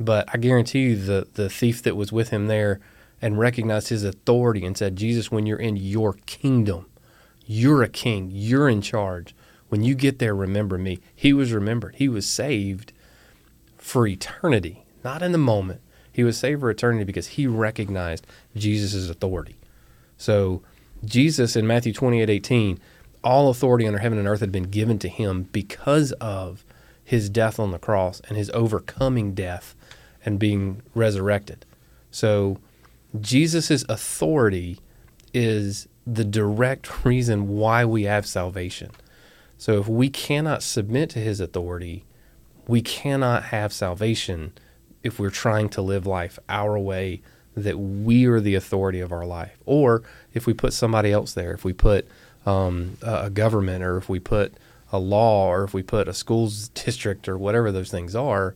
But 0.00 0.28
I 0.32 0.38
guarantee 0.38 0.80
you 0.80 0.96
the 0.96 1.28
the 1.34 1.48
thief 1.48 1.82
that 1.82 1.96
was 1.96 2.12
with 2.12 2.30
him 2.30 2.46
there 2.46 2.80
and 3.20 3.38
recognized 3.38 3.88
his 3.88 4.04
authority 4.04 4.64
and 4.64 4.76
said, 4.76 4.96
Jesus, 4.96 5.30
when 5.30 5.46
you're 5.46 5.58
in 5.58 5.76
your 5.76 6.14
kingdom, 6.26 6.86
you're 7.46 7.82
a 7.82 7.88
king, 7.88 8.30
you're 8.32 8.68
in 8.68 8.80
charge. 8.80 9.34
When 9.68 9.82
you 9.82 9.94
get 9.94 10.18
there, 10.18 10.34
remember 10.34 10.78
me. 10.78 11.00
He 11.14 11.32
was 11.32 11.52
remembered. 11.52 11.96
He 11.96 12.08
was 12.08 12.28
saved 12.28 12.92
for 13.76 14.06
eternity, 14.06 14.84
not 15.04 15.22
in 15.22 15.32
the 15.32 15.38
moment. 15.38 15.80
He 16.12 16.24
was 16.24 16.38
saved 16.38 16.60
for 16.60 16.70
eternity 16.70 17.04
because 17.04 17.28
he 17.28 17.46
recognized 17.46 18.26
Jesus' 18.56 19.08
authority. 19.08 19.56
So 20.16 20.62
Jesus 21.04 21.54
in 21.54 21.66
Matthew 21.66 21.92
28 21.92 22.28
18, 22.30 22.80
all 23.22 23.50
authority 23.50 23.86
under 23.86 23.98
heaven 23.98 24.18
and 24.18 24.28
earth 24.28 24.40
had 24.40 24.52
been 24.52 24.64
given 24.64 24.98
to 25.00 25.08
him 25.08 25.44
because 25.52 26.12
of 26.12 26.64
his 27.04 27.30
death 27.30 27.58
on 27.58 27.70
the 27.70 27.78
cross 27.78 28.20
and 28.28 28.36
his 28.36 28.50
overcoming 28.50 29.34
death 29.34 29.74
and 30.24 30.38
being 30.38 30.82
resurrected. 30.94 31.64
So 32.10 32.58
Jesus' 33.18 33.84
authority 33.88 34.78
is 35.32 35.88
the 36.06 36.24
direct 36.24 37.04
reason 37.04 37.48
why 37.48 37.84
we 37.84 38.04
have 38.04 38.26
salvation. 38.26 38.90
So 39.56 39.78
if 39.80 39.88
we 39.88 40.08
cannot 40.08 40.62
submit 40.62 41.10
to 41.10 41.18
his 41.18 41.40
authority, 41.40 42.04
we 42.66 42.82
cannot 42.82 43.44
have 43.44 43.72
salvation 43.72 44.52
if 45.02 45.18
we're 45.18 45.30
trying 45.30 45.68
to 45.70 45.82
live 45.82 46.06
life 46.06 46.38
our 46.48 46.78
way 46.78 47.22
that 47.56 47.78
we 47.78 48.26
are 48.26 48.40
the 48.40 48.54
authority 48.54 49.00
of 49.00 49.12
our 49.12 49.26
life. 49.26 49.58
Or 49.66 50.02
if 50.32 50.46
we 50.46 50.54
put 50.54 50.72
somebody 50.72 51.10
else 51.12 51.32
there, 51.32 51.52
if 51.52 51.64
we 51.64 51.72
put 51.72 52.06
um, 52.46 52.96
a 53.02 53.30
government, 53.30 53.82
or 53.82 53.96
if 53.96 54.08
we 54.08 54.18
put 54.18 54.54
a 54.92 54.98
law, 54.98 55.48
or 55.48 55.64
if 55.64 55.74
we 55.74 55.82
put 55.82 56.08
a 56.08 56.14
schools 56.14 56.68
district, 56.68 57.28
or 57.28 57.36
whatever 57.36 57.70
those 57.70 57.90
things 57.90 58.14
are, 58.14 58.54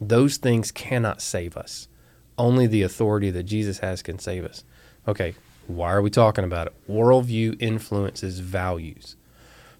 those 0.00 0.36
things 0.36 0.70
cannot 0.72 1.22
save 1.22 1.56
us. 1.56 1.88
Only 2.36 2.66
the 2.66 2.82
authority 2.82 3.30
that 3.30 3.44
Jesus 3.44 3.78
has 3.78 4.02
can 4.02 4.18
save 4.18 4.44
us. 4.44 4.64
Okay, 5.06 5.34
why 5.66 5.92
are 5.92 6.02
we 6.02 6.10
talking 6.10 6.44
about 6.44 6.66
it? 6.66 6.74
Worldview 6.88 7.56
influences 7.60 8.40
values. 8.40 9.16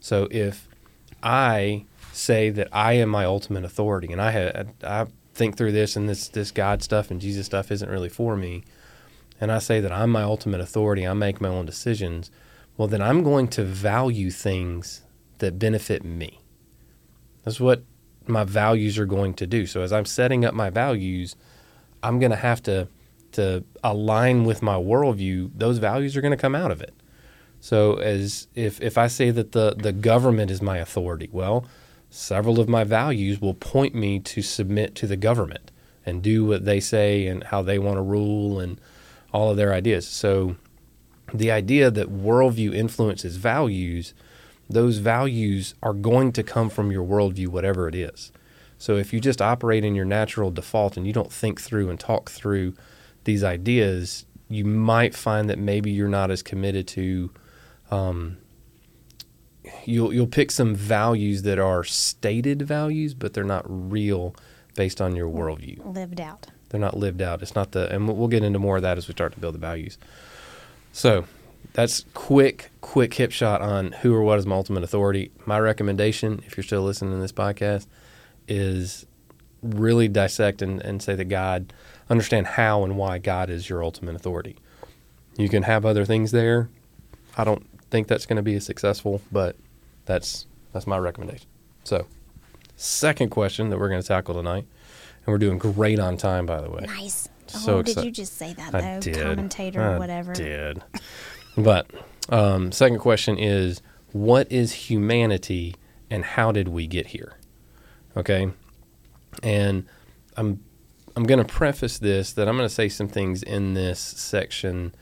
So 0.01 0.29
if 0.31 0.69
I 1.23 1.85
say 2.13 2.51
that 2.51 2.69
I 2.73 2.95
am 2.95 3.09
my 3.09 3.25
ultimate 3.25 3.65
authority, 3.65 4.13
and 4.13 4.21
I 4.21 4.31
had 4.31 4.73
I 4.83 5.07
think 5.35 5.57
through 5.57 5.73
this 5.73 5.97
and 5.97 6.09
this 6.09 6.29
this 6.29 6.51
God 6.51 6.83
stuff 6.83 7.11
and 7.11 7.21
Jesus 7.21 7.47
stuff 7.47 7.73
isn't 7.73 7.91
really 7.91 8.09
for 8.09 8.37
me, 8.37 8.63
and 9.41 9.51
I 9.51 9.59
say 9.59 9.81
that 9.81 9.93
I'm 9.93 10.11
my 10.11 10.23
ultimate 10.23 10.61
authority, 10.61 11.07
I 11.07 11.13
make 11.13 11.41
my 11.41 11.49
own 11.49 11.67
decisions, 11.67 12.31
well 12.77 12.89
then 12.89 13.03
I'm 13.03 13.23
going 13.23 13.49
to 13.49 13.65
value 13.65 14.31
things 14.31 15.03
that 15.39 15.59
benefit 15.59 16.05
me. 16.05 16.41
That's 17.45 17.61
what 17.61 17.83
my 18.27 18.45
values 18.45 18.99
are 18.99 19.07
going 19.07 19.35
to 19.35 19.47
do. 19.47 19.67
So 19.67 19.83
as 19.83 19.93
I'm 19.93 20.07
setting 20.07 20.45
up 20.45 20.55
my 20.55 20.71
values, 20.71 21.37
I'm 22.03 22.19
going 22.19 22.31
to 22.31 22.37
have 22.37 22.63
to 22.65 22.89
to 23.33 23.65
align 23.83 24.45
with 24.45 24.63
my 24.63 24.77
worldview. 24.77 25.51
Those 25.55 25.79
values 25.79 26.17
are 26.17 26.21
going 26.21 26.31
to 26.31 26.37
come 26.37 26.55
out 26.55 26.71
of 26.71 26.81
it. 26.81 26.95
So 27.61 27.95
as 27.97 28.47
if 28.55 28.81
if 28.81 28.97
I 28.99 29.07
say 29.07 29.31
that 29.31 29.53
the 29.53 29.75
the 29.77 29.93
government 29.93 30.51
is 30.51 30.63
my 30.63 30.79
authority, 30.79 31.29
well, 31.33 31.67
several 32.11 32.61
of 32.61 32.69
my 32.69 32.85
values 32.85 33.41
will 33.41 33.55
point 33.55 33.95
me 33.95 34.21
to 34.21 34.43
submit 34.43 34.95
to 34.97 35.07
the 35.07 35.17
government 35.17 35.71
and 36.07 36.23
do 36.23 36.45
what 36.45 36.65
they 36.65 36.79
say 36.79 37.27
and 37.27 37.45
how 37.45 37.63
they 37.63 37.79
want 37.79 37.97
to 37.97 38.03
rule 38.03 38.61
and 38.61 38.81
all 39.33 39.51
of 39.51 39.57
their 39.57 39.73
ideas. 39.73 40.07
So 40.07 40.57
the 41.33 41.51
idea 41.51 41.91
that 41.91 42.09
worldview 42.09 42.75
influences 42.75 43.37
values, 43.37 44.15
those 44.69 44.99
values 44.99 45.75
are 45.83 45.93
going 45.93 46.33
to 46.33 46.43
come 46.43 46.71
from 46.71 46.91
your 46.91 47.05
worldview, 47.05 47.49
whatever 47.49 47.89
it 47.89 47.95
is. 47.95 48.33
So 48.79 48.97
if 48.97 49.13
you 49.13 49.21
just 49.21 49.41
operate 49.41 49.85
in 49.85 49.95
your 49.95 50.05
natural 50.05 50.51
default 50.51 50.97
and 50.97 51.07
you 51.07 51.13
don't 51.13 51.33
think 51.33 51.61
through 51.61 51.91
and 51.91 51.99
talk 51.99 52.31
through 52.31 52.75
these 53.25 53.43
ideas, 53.43 54.27
you 54.49 54.65
might 54.65 55.15
find 55.15 55.49
that 55.49 55.59
maybe 55.59 55.91
you're 55.91 56.09
not 56.09 56.31
as 56.31 56.43
committed 56.43 56.87
to. 56.89 57.31
Um, 57.91 58.39
you'll 59.85 60.13
you'll 60.13 60.27
pick 60.27 60.51
some 60.51 60.75
values 60.75 61.43
that 61.43 61.59
are 61.59 61.85
stated 61.85 62.63
values, 62.63 63.15
but 63.15 63.33
they're 63.33 63.45
not 63.45 63.65
real 63.67 64.35
based 64.75 65.01
on 65.01 65.17
your 65.17 65.29
worldview. 65.29 65.95
Lived 65.95 66.21
out. 66.21 66.49
They're 66.69 66.81
not 66.81 66.97
lived 66.97 67.23
out. 67.23 67.41
It's 67.43 67.55
not 67.55 67.73
the, 67.73 67.89
and 67.95 68.09
we'll 68.09 68.29
get 68.29 68.43
into 68.43 68.59
more 68.59 68.77
of 68.77 68.83
that 68.83 68.99
as 68.99 69.07
we 69.07 69.13
start 69.13 69.33
to 69.35 69.39
build 69.39 69.55
the 69.55 69.59
values. 69.59 69.97
So 70.95 71.25
that's 71.73 72.05
quick, 72.15 72.71
quick 72.81 73.15
hip 73.15 73.33
shot 73.33 73.61
on 73.61 73.91
who 73.93 74.15
or 74.15 74.23
what 74.23 74.39
is 74.39 74.47
my 74.47 74.55
ultimate 74.55 74.85
authority. 74.85 75.33
My 75.45 75.59
recommendation, 75.59 76.41
if 76.47 76.57
you're 76.57 76.63
still 76.63 76.83
listening 76.83 77.15
to 77.15 77.21
this 77.21 77.33
podcast, 77.33 77.89
is 78.47 79.05
really 79.61 80.07
dissect 80.07 80.63
and, 80.63 80.81
and 80.81 81.03
say 81.03 81.17
that 81.17 81.25
God, 81.25 81.73
understand 82.09 82.47
how 82.47 82.85
and 82.85 82.97
why 82.97 83.19
God 83.19 83.51
is 83.51 83.69
your 83.69 83.83
ultimate 83.83 84.15
authority. 84.15 84.55
You 85.37 85.49
can 85.49 85.65
have 85.65 85.85
other 85.85 86.05
things 86.05 86.31
there. 86.31 86.71
I 87.37 87.43
don't 87.43 87.67
think 87.91 88.07
that's 88.07 88.25
going 88.25 88.37
to 88.37 88.43
be 88.43 88.55
as 88.55 88.65
successful, 88.65 89.21
but 89.33 89.57
that's 90.05 90.47
that's 90.73 90.87
my 90.87 90.99
recommendation. 90.99 91.49
So, 91.83 92.07
second 92.77 93.31
question 93.31 93.71
that 93.71 93.81
we're 93.81 93.89
going 93.89 94.01
to 94.01 94.07
tackle 94.07 94.35
tonight, 94.35 94.65
and 95.27 95.27
we're 95.27 95.39
doing 95.39 95.59
great 95.59 95.99
on 95.99 96.17
time, 96.17 96.47
by 96.47 96.61
the 96.61 96.71
way. 96.71 96.85
Nice. 96.87 97.29
So 97.55 97.79
oh, 97.79 97.83
did 97.83 98.05
you 98.05 98.11
just 98.11 98.37
say 98.37 98.53
that 98.55 98.75
I 98.75 98.81
though? 98.81 99.01
did. 99.01 99.23
Commentator 99.23 99.83
I 99.83 99.95
or 99.95 99.99
whatever. 99.99 100.33
I 100.33 100.35
did. 100.35 100.83
but 101.57 101.91
um, 102.29 102.73
second 102.73 102.99
question 102.99 103.39
is, 103.39 103.83
what 104.13 104.51
is 104.51 104.73
humanity, 104.73 105.75
and 106.11 106.25
how 106.25 106.53
did 106.53 106.69
we 106.69 106.87
get 106.87 107.09
here? 107.09 107.39
Okay, 108.17 108.51
and 109.43 109.87
I'm 110.37 110.63
I'm 111.17 111.25
going 111.25 111.39
to 111.39 111.45
preface 111.45 111.99
this 111.99 112.33
that 112.33 112.49
I'm 112.49 112.57
going 112.57 112.69
to 112.69 112.75
say 112.75 112.89
some 112.89 113.09
things 113.09 113.43
in 113.43 113.75
this 113.75 114.01
section 114.01 114.95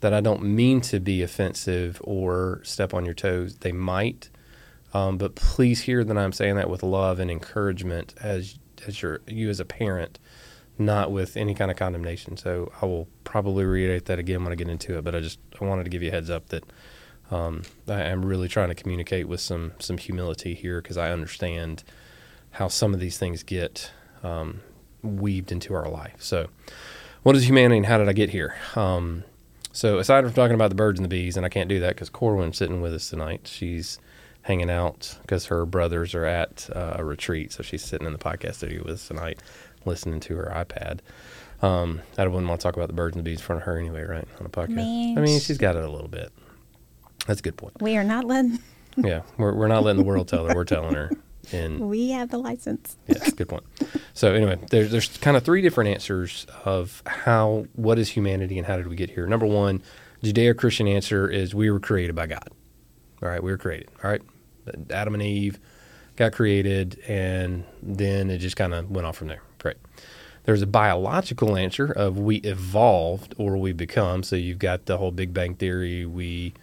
that 0.00 0.14
I 0.14 0.20
don't 0.20 0.42
mean 0.42 0.80
to 0.82 0.98
be 0.98 1.22
offensive 1.22 2.00
or 2.04 2.60
step 2.64 2.94
on 2.94 3.04
your 3.04 3.14
toes. 3.14 3.56
They 3.58 3.72
might, 3.72 4.30
um, 4.94 5.18
but 5.18 5.34
please 5.34 5.82
hear 5.82 6.02
that 6.04 6.16
I'm 6.18 6.32
saying 6.32 6.56
that 6.56 6.70
with 6.70 6.82
love 6.82 7.18
and 7.18 7.30
encouragement 7.30 8.14
as 8.20 8.58
as 8.86 9.02
your 9.02 9.20
you 9.26 9.48
as 9.50 9.60
a 9.60 9.64
parent, 9.64 10.18
not 10.80 11.12
with 11.12 11.36
any 11.36 11.54
kind 11.54 11.70
of 11.70 11.76
condemnation. 11.76 12.36
So 12.36 12.72
I 12.80 12.86
will 12.86 13.06
probably 13.24 13.64
reiterate 13.64 14.06
that 14.06 14.18
again 14.18 14.42
when 14.42 14.52
I 14.52 14.56
get 14.56 14.68
into 14.68 14.98
it. 14.98 15.04
But 15.04 15.14
I 15.14 15.20
just 15.20 15.38
I 15.60 15.64
wanted 15.64 15.84
to 15.84 15.90
give 15.90 16.02
you 16.02 16.08
a 16.08 16.12
heads 16.12 16.30
up 16.30 16.48
that 16.48 16.64
um, 17.30 17.62
I 17.86 18.02
am 18.02 18.24
really 18.24 18.48
trying 18.48 18.68
to 18.70 18.74
communicate 18.74 19.28
with 19.28 19.40
some 19.40 19.72
some 19.78 19.98
humility 19.98 20.54
here 20.54 20.82
because 20.82 20.96
I 20.96 21.10
understand 21.10 21.84
how 22.52 22.68
some 22.68 22.94
of 22.94 23.00
these 23.00 23.18
things 23.18 23.42
get 23.42 23.92
um, 24.22 24.60
weaved 25.02 25.52
into 25.52 25.74
our 25.74 25.88
life. 25.88 26.16
So, 26.18 26.48
what 27.22 27.36
is 27.36 27.46
humanity 27.46 27.78
and 27.78 27.86
how 27.86 27.98
did 27.98 28.08
I 28.08 28.12
get 28.12 28.30
here? 28.30 28.54
Um, 28.74 29.24
so, 29.72 29.98
aside 29.98 30.24
from 30.24 30.32
talking 30.32 30.54
about 30.54 30.70
the 30.70 30.76
birds 30.76 30.98
and 30.98 31.04
the 31.04 31.08
bees, 31.08 31.36
and 31.36 31.46
I 31.46 31.48
can't 31.48 31.68
do 31.68 31.80
that 31.80 31.94
because 31.94 32.10
Corwin's 32.10 32.58
sitting 32.58 32.80
with 32.80 32.92
us 32.92 33.08
tonight. 33.08 33.48
She's 33.50 33.98
hanging 34.42 34.70
out 34.70 35.18
because 35.22 35.46
her 35.46 35.66
brothers 35.66 36.14
are 36.14 36.24
at 36.24 36.68
uh, 36.74 36.96
a 36.96 37.04
retreat. 37.04 37.52
So, 37.52 37.62
she's 37.62 37.84
sitting 37.84 38.06
in 38.06 38.12
the 38.12 38.18
podcast 38.18 38.56
studio 38.56 38.82
with 38.84 38.94
us 38.94 39.08
tonight, 39.08 39.40
listening 39.84 40.20
to 40.20 40.36
her 40.36 40.52
iPad. 40.54 41.00
Um, 41.62 42.00
I 42.16 42.26
wouldn't 42.26 42.48
want 42.48 42.60
to 42.60 42.64
talk 42.64 42.76
about 42.76 42.88
the 42.88 42.94
birds 42.94 43.16
and 43.16 43.24
the 43.24 43.28
bees 43.30 43.38
in 43.38 43.44
front 43.44 43.60
of 43.62 43.66
her 43.66 43.78
anyway, 43.78 44.02
right? 44.02 44.26
On 44.38 44.46
a 44.46 44.48
podcast. 44.48 44.70
Man, 44.70 45.18
I 45.18 45.20
mean, 45.20 45.38
she's 45.40 45.58
got 45.58 45.76
it 45.76 45.84
a 45.84 45.90
little 45.90 46.08
bit. 46.08 46.32
That's 47.26 47.40
a 47.40 47.42
good 47.42 47.56
point. 47.56 47.80
We 47.82 47.96
are 47.96 48.04
not 48.04 48.24
letting. 48.24 48.58
Yeah, 48.96 49.22
we're, 49.38 49.54
we're 49.54 49.68
not 49.68 49.84
letting 49.84 50.02
the 50.02 50.06
world 50.06 50.26
tell 50.26 50.46
her. 50.48 50.54
We're 50.54 50.64
telling 50.64 50.94
her. 50.94 51.10
And 51.52 51.78
We 51.88 52.10
have 52.10 52.28
the 52.30 52.38
license. 52.38 52.96
yeah, 53.06 53.24
good 53.30 53.48
point. 53.48 53.62
So 54.14 54.34
anyway, 54.34 54.58
there's 54.70 54.90
there's 54.90 55.16
kind 55.18 55.36
of 55.36 55.44
three 55.44 55.62
different 55.62 55.90
answers 55.90 56.44
of 56.64 57.00
how 57.06 57.66
what 57.74 58.00
is 58.00 58.08
humanity 58.08 58.58
and 58.58 58.66
how 58.66 58.76
did 58.76 58.88
we 58.88 58.96
get 58.96 59.08
here. 59.10 59.26
Number 59.28 59.46
one, 59.46 59.80
Judeo-Christian 60.24 60.88
answer 60.88 61.28
is 61.28 61.54
we 61.54 61.70
were 61.70 61.78
created 61.78 62.16
by 62.16 62.26
God. 62.26 62.48
All 63.22 63.28
right, 63.28 63.42
we 63.42 63.52
were 63.52 63.56
created. 63.58 63.88
All 64.02 64.10
right, 64.10 64.22
Adam 64.90 65.14
and 65.14 65.22
Eve 65.22 65.60
got 66.16 66.32
created, 66.32 66.98
and 67.06 67.64
then 67.80 68.28
it 68.28 68.38
just 68.38 68.56
kind 68.56 68.74
of 68.74 68.90
went 68.90 69.06
off 69.06 69.16
from 69.16 69.28
there. 69.28 69.42
Great. 69.60 69.76
There's 70.44 70.62
a 70.62 70.66
biological 70.66 71.56
answer 71.56 71.86
of 71.86 72.18
we 72.18 72.36
evolved 72.38 73.34
or 73.38 73.56
we 73.56 73.72
become. 73.72 74.22
So 74.22 74.36
you've 74.36 74.58
got 74.58 74.86
the 74.86 74.96
whole 74.96 75.12
Big 75.12 75.32
Bang 75.32 75.54
theory. 75.54 76.06
We 76.06 76.54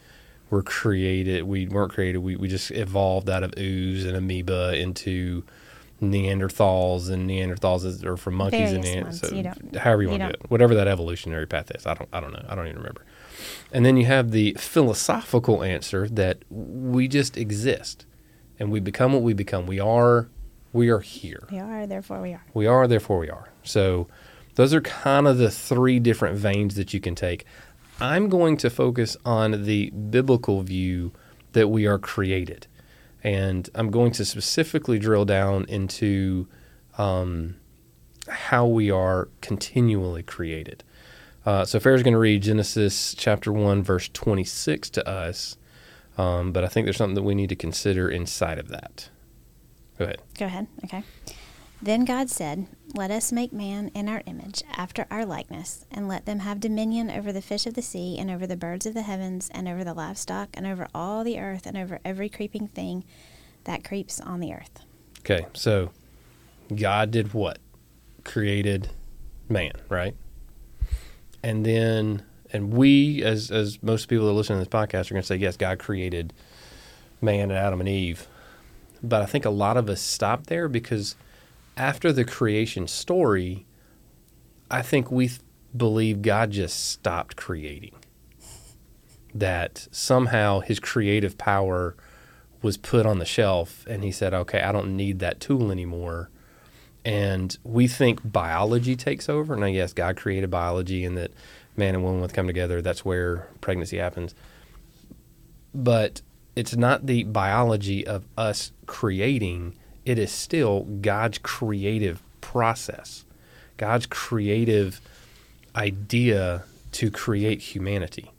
were 0.50 0.64
created. 0.64 1.44
We 1.44 1.68
weren't 1.68 1.94
created. 1.94 2.20
We, 2.20 2.36
we 2.36 2.48
just 2.48 2.72
evolved 2.72 3.30
out 3.30 3.44
of 3.44 3.54
ooze 3.58 4.06
and 4.06 4.18
amoeba 4.18 4.76
into 4.76 5.44
Neanderthals 6.02 7.10
and 7.10 7.30
Neanderthals 7.30 8.04
are 8.04 8.18
from 8.18 8.36
monkeys 8.36 8.72
and 8.72 8.84
Various 8.84 9.22
Neanderthals. 9.22 9.32
ones. 9.34 9.74
You 9.74 9.80
however 9.80 10.02
you, 10.04 10.10
you 10.12 10.12
want 10.20 10.22
to 10.24 10.38
do 10.38 10.44
it, 10.44 10.52
whatever 10.52 10.76
that 10.76 10.88
evolutionary 10.88 11.48
path 11.48 11.72
is. 11.72 11.86
I 11.86 11.94
don't. 11.94 12.10
I 12.14 12.20
don't 12.20 12.34
know. 12.34 12.46
I 12.48 12.56
don't 12.56 12.68
even 12.68 12.78
remember. 12.78 13.04
And 13.72 13.86
then 13.86 13.98
you 13.98 14.06
have 14.06 14.32
the 14.32 14.54
philosophical 14.60 15.64
answer 15.64 16.08
that 16.10 16.40
we 16.50 17.08
just 17.08 17.38
exist, 17.38 18.06
and 18.60 18.72
we 18.72 18.80
become 18.80 19.14
what 19.14 19.24
we 19.24 19.34
become. 19.34 19.66
We 19.66 19.80
are. 19.80 20.30
We 20.78 20.90
are 20.90 21.00
here. 21.00 21.48
We 21.52 21.58
are, 21.58 21.88
therefore 21.88 22.22
we 22.22 22.34
are. 22.34 22.44
We 22.54 22.68
are, 22.68 22.88
therefore 22.88 23.18
we 23.18 23.32
are. 23.32 23.50
So 23.64 24.08
those 24.54 24.76
are 24.76 24.82
kind 24.82 25.28
of 25.28 25.40
the 25.40 25.50
three 25.50 26.00
different 26.00 26.38
veins 26.38 26.76
that 26.76 26.94
you 26.94 27.00
can 27.00 27.16
take. 27.16 27.46
I'm 28.00 28.30
going 28.30 28.58
to 28.58 28.70
focus 28.70 29.18
on 29.26 29.66
the 29.66 29.90
biblical 29.90 30.62
view 30.62 31.14
that 31.54 31.70
we 31.70 31.88
are 31.88 31.98
created. 31.98 32.68
And 33.24 33.68
I'm 33.74 33.90
going 33.90 34.12
to 34.12 34.24
specifically 34.24 35.00
drill 35.00 35.26
down 35.26 35.66
into 35.68 36.48
um, 37.00 37.56
how 38.30 38.68
we 38.68 38.92
are 38.92 39.30
continually 39.42 40.22
created. 40.22 40.84
Uh, 41.44 41.66
so 41.66 41.80
Farrah's 41.80 42.04
going 42.04 42.14
to 42.14 42.20
read 42.20 42.44
Genesis 42.44 43.16
chapter 43.16 43.52
1, 43.52 43.82
verse 43.82 44.10
26 44.14 44.92
to 44.92 45.10
us. 45.10 45.58
Um, 46.20 46.52
but 46.52 46.64
I 46.64 46.68
think 46.68 46.86
there's 46.86 46.98
something 46.98 47.16
that 47.16 47.24
we 47.24 47.34
need 47.34 47.50
to 47.50 47.56
consider 47.56 48.08
inside 48.08 48.60
of 48.60 48.68
that. 48.68 49.10
Go 49.98 50.06
ahead. 50.06 50.22
Go 50.38 50.46
ahead. 50.46 50.68
Okay. 50.84 51.04
Then 51.82 52.06
God 52.06 52.30
said, 52.30 52.68
Let 52.96 53.12
us 53.12 53.32
make 53.32 53.54
man 53.54 53.90
in 53.94 54.10
our 54.10 54.24
image, 54.26 54.64
after 54.76 55.06
our 55.12 55.26
likeness, 55.26 55.86
and 55.92 56.08
let 56.08 56.26
them 56.26 56.40
have 56.40 56.60
dominion 56.60 57.12
over 57.12 57.32
the 57.32 57.42
fish 57.42 57.68
of 57.68 57.76
the 57.76 57.82
sea, 57.82 58.18
and 58.18 58.32
over 58.32 58.48
the 58.48 58.58
birds 58.58 58.86
of 58.86 58.96
the 58.96 59.04
heavens, 59.04 59.50
and 59.54 59.68
over 59.68 59.84
the 59.84 59.94
livestock, 59.94 60.50
and 60.56 60.66
over 60.66 60.88
all 60.96 61.24
the 61.24 61.40
earth, 61.40 61.68
and 61.68 61.78
over 61.78 62.00
every 62.04 62.30
creeping 62.30 62.68
thing 62.68 63.04
that 63.66 63.84
creeps 63.84 64.20
on 64.20 64.40
the 64.40 64.54
earth. 64.54 64.80
Okay, 65.20 65.46
so 65.54 65.92
God 66.76 67.12
did 67.12 67.34
what? 67.34 67.60
Created 68.24 68.90
man, 69.50 69.74
right? 69.90 70.16
And 71.44 71.64
then, 71.66 72.24
and 72.52 72.74
we, 72.74 73.24
as 73.24 73.52
as 73.52 73.82
most 73.84 74.08
people 74.08 74.26
that 74.26 74.34
listen 74.34 74.56
to 74.56 74.60
this 74.60 74.68
podcast, 74.68 75.12
are 75.12 75.14
going 75.14 75.22
to 75.22 75.28
say, 75.28 75.36
yes, 75.36 75.58
God 75.58 75.78
created 75.78 76.34
man 77.22 77.52
and 77.52 77.54
Adam 77.54 77.80
and 77.80 77.90
Eve. 77.90 78.28
But 79.04 79.22
I 79.22 79.26
think 79.26 79.46
a 79.46 79.50
lot 79.50 79.78
of 79.78 79.90
us 79.90 80.02
stop 80.02 80.48
there 80.48 80.68
because 80.68 81.16
after 81.76 82.12
the 82.12 82.26
creation 82.26 82.88
story, 82.88 83.66
I 84.70 84.82
think 84.82 85.12
we 85.12 85.28
th- 85.28 85.42
believe 85.76 86.22
God 86.22 86.52
just 86.52 86.90
stopped 86.90 87.36
creating. 87.36 87.96
That 89.34 89.88
somehow 89.92 90.62
his 90.62 90.80
creative 90.80 91.38
power 91.38 91.96
was 92.62 92.78
put 92.78 93.06
on 93.06 93.20
the 93.20 93.26
shelf 93.26 93.86
and 93.88 94.04
he 94.04 94.12
said, 94.12 94.34
okay, 94.34 94.62
I 94.62 94.72
don't 94.72 94.98
need 94.98 95.20
that 95.20 95.40
tool 95.40 95.72
anymore. 95.72 96.30
And 97.06 97.58
we 97.64 97.88
think 97.88 98.20
biology 98.24 98.96
takes 98.96 99.30
over. 99.30 99.56
Now, 99.56 99.68
yes, 99.68 99.94
God 99.94 100.18
created 100.18 100.50
biology 100.50 101.06
and 101.06 101.16
that 101.18 101.32
man 101.78 101.94
and 101.96 102.04
woman 102.04 102.22
would 102.22 102.34
come 102.34 102.48
together. 102.48 102.82
That's 102.82 103.06
where 103.06 103.48
pregnancy 103.62 103.98
happens. 103.98 104.34
But 105.74 106.22
it's 106.58 106.76
not 106.76 107.06
the 107.06 107.24
biology 107.24 108.06
of 108.06 108.26
us 108.38 108.72
creating, 108.86 109.76
it 110.06 110.18
is 110.18 110.32
still 110.32 110.82
God's 110.84 111.38
creative 111.38 112.22
process, 112.42 113.26
God's 113.78 114.06
creative 114.06 115.00
idea 115.76 116.64
to 116.94 117.12
create 117.12 117.62
humanity. 117.62 118.32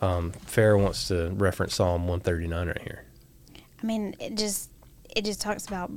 Um, 0.00 0.32
Farrah 0.46 0.80
wants 0.80 1.08
to 1.08 1.30
reference 1.30 1.74
Psalm 1.74 2.06
139 2.06 2.68
right 2.68 2.82
here. 2.82 3.04
I 3.82 3.86
mean, 3.86 4.14
it 4.20 4.36
just 4.36 4.70
it 5.14 5.24
just 5.24 5.40
talks 5.40 5.66
about 5.66 5.90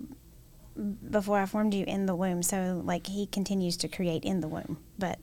before 1.12 1.38
I 1.38 1.46
formed 1.46 1.74
you 1.74 1.86
in 1.86 2.08
the 2.08 2.16
womb. 2.16 2.42
So 2.42 2.82
like 2.84 3.06
he 3.06 3.28
continues 3.28 3.78
to 3.78 3.88
create 3.88 4.24
in 4.24 4.42
the 4.42 4.48
womb. 4.48 4.78
But 4.98 5.20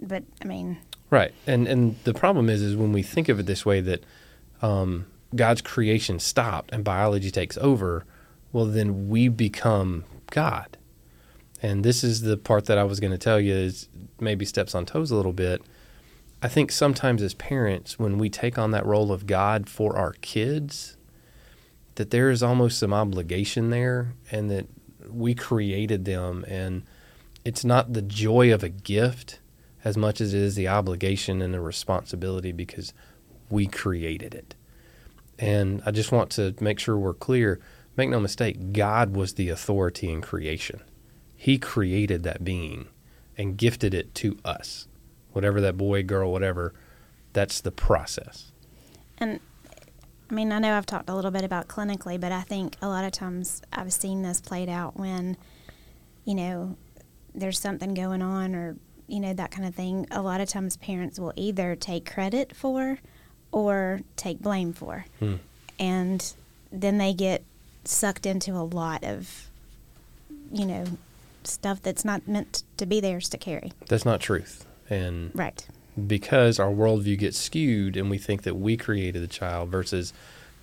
but 0.00 0.24
I 0.42 0.44
mean, 0.44 0.78
Right, 1.08 1.32
and 1.46 1.66
and 1.68 1.96
the 2.04 2.12
problem 2.12 2.50
is, 2.50 2.60
is 2.60 2.76
when 2.76 2.92
we 2.92 3.02
think 3.02 3.28
of 3.28 3.38
it 3.38 3.46
this 3.46 3.64
way 3.64 3.80
that 3.80 4.02
um, 4.60 5.06
God's 5.34 5.62
creation 5.62 6.18
stopped 6.18 6.72
and 6.72 6.84
biology 6.84 7.30
takes 7.30 7.56
over, 7.58 8.04
well, 8.52 8.66
then 8.66 9.08
we 9.08 9.28
become 9.28 10.04
God. 10.30 10.76
And 11.62 11.84
this 11.84 12.04
is 12.04 12.20
the 12.20 12.36
part 12.36 12.66
that 12.66 12.78
I 12.78 12.84
was 12.84 13.00
going 13.00 13.12
to 13.12 13.18
tell 13.18 13.40
you 13.40 13.54
is 13.54 13.88
maybe 14.20 14.44
steps 14.44 14.74
on 14.74 14.86
toes 14.86 15.10
a 15.10 15.16
little 15.16 15.32
bit. 15.32 15.62
I 16.42 16.48
think 16.48 16.70
sometimes 16.70 17.22
as 17.22 17.32
parents, 17.34 17.98
when 17.98 18.18
we 18.18 18.28
take 18.28 18.58
on 18.58 18.70
that 18.72 18.84
role 18.84 19.10
of 19.10 19.26
God 19.26 19.68
for 19.68 19.96
our 19.96 20.12
kids, 20.20 20.96
that 21.94 22.10
there 22.10 22.30
is 22.30 22.42
almost 22.42 22.78
some 22.78 22.92
obligation 22.92 23.70
there, 23.70 24.12
and 24.30 24.50
that 24.50 24.66
we 25.08 25.34
created 25.34 26.04
them, 26.04 26.44
and 26.48 26.82
it's 27.44 27.64
not 27.64 27.92
the 27.92 28.02
joy 28.02 28.52
of 28.52 28.62
a 28.62 28.68
gift 28.68 29.38
as 29.84 29.96
much 29.96 30.20
as 30.20 30.34
it 30.34 30.40
is 30.40 30.54
the 30.54 30.68
obligation 30.68 31.40
and 31.40 31.54
the 31.54 31.60
responsibility 31.60 32.52
because 32.52 32.92
we 33.48 33.66
created 33.66 34.34
it. 34.34 34.54
And 35.38 35.82
I 35.84 35.90
just 35.90 36.12
want 36.12 36.30
to 36.32 36.54
make 36.60 36.78
sure 36.78 36.96
we're 36.96 37.14
clear. 37.14 37.60
Make 37.96 38.08
no 38.10 38.20
mistake, 38.20 38.72
God 38.72 39.16
was 39.16 39.34
the 39.34 39.48
authority 39.48 40.10
in 40.10 40.20
creation. 40.20 40.80
He 41.36 41.58
created 41.58 42.22
that 42.24 42.44
being 42.44 42.88
and 43.36 43.56
gifted 43.56 43.94
it 43.94 44.14
to 44.16 44.38
us. 44.44 44.88
Whatever 45.32 45.60
that 45.60 45.76
boy, 45.76 46.02
girl, 46.02 46.30
whatever, 46.32 46.74
that's 47.32 47.60
the 47.60 47.72
process. 47.72 48.52
and 49.18 49.40
I 50.30 50.34
mean, 50.34 50.52
I 50.52 50.58
know 50.58 50.76
I've 50.76 50.86
talked 50.86 51.10
a 51.10 51.14
little 51.14 51.30
bit 51.30 51.44
about 51.44 51.68
clinically, 51.68 52.18
but 52.18 52.32
I 52.32 52.40
think 52.40 52.76
a 52.80 52.88
lot 52.88 53.04
of 53.04 53.12
times 53.12 53.60
I've 53.72 53.92
seen 53.92 54.22
this 54.22 54.40
played 54.40 54.70
out 54.70 54.96
when, 54.96 55.36
you 56.24 56.34
know, 56.34 56.76
there's 57.34 57.58
something 57.58 57.92
going 57.92 58.22
on 58.22 58.54
or, 58.54 58.76
you 59.06 59.20
know, 59.20 59.34
that 59.34 59.50
kind 59.50 59.68
of 59.68 59.74
thing. 59.74 60.06
A 60.10 60.22
lot 60.22 60.40
of 60.40 60.48
times 60.48 60.78
parents 60.78 61.18
will 61.18 61.34
either 61.36 61.76
take 61.76 62.10
credit 62.10 62.56
for 62.56 62.98
or 63.54 64.00
take 64.16 64.40
blame 64.40 64.72
for. 64.72 65.04
Hmm. 65.20 65.36
And 65.78 66.32
then 66.72 66.98
they 66.98 67.12
get 67.14 67.44
sucked 67.84 68.26
into 68.26 68.52
a 68.52 68.64
lot 68.64 69.04
of, 69.04 69.48
you 70.52 70.66
know, 70.66 70.84
stuff 71.44 71.80
that's 71.80 72.04
not 72.04 72.26
meant 72.26 72.64
to 72.78 72.86
be 72.86 73.00
theirs 73.00 73.28
to 73.28 73.38
carry. 73.38 73.72
That's 73.88 74.04
not 74.04 74.20
truth. 74.20 74.66
And 74.90 75.30
Right. 75.34 75.66
because 76.08 76.58
our 76.58 76.70
worldview 76.70 77.16
gets 77.18 77.38
skewed 77.38 77.96
and 77.96 78.10
we 78.10 78.18
think 78.18 78.42
that 78.42 78.56
we 78.56 78.76
created 78.76 79.22
the 79.22 79.28
child 79.28 79.68
versus 79.70 80.12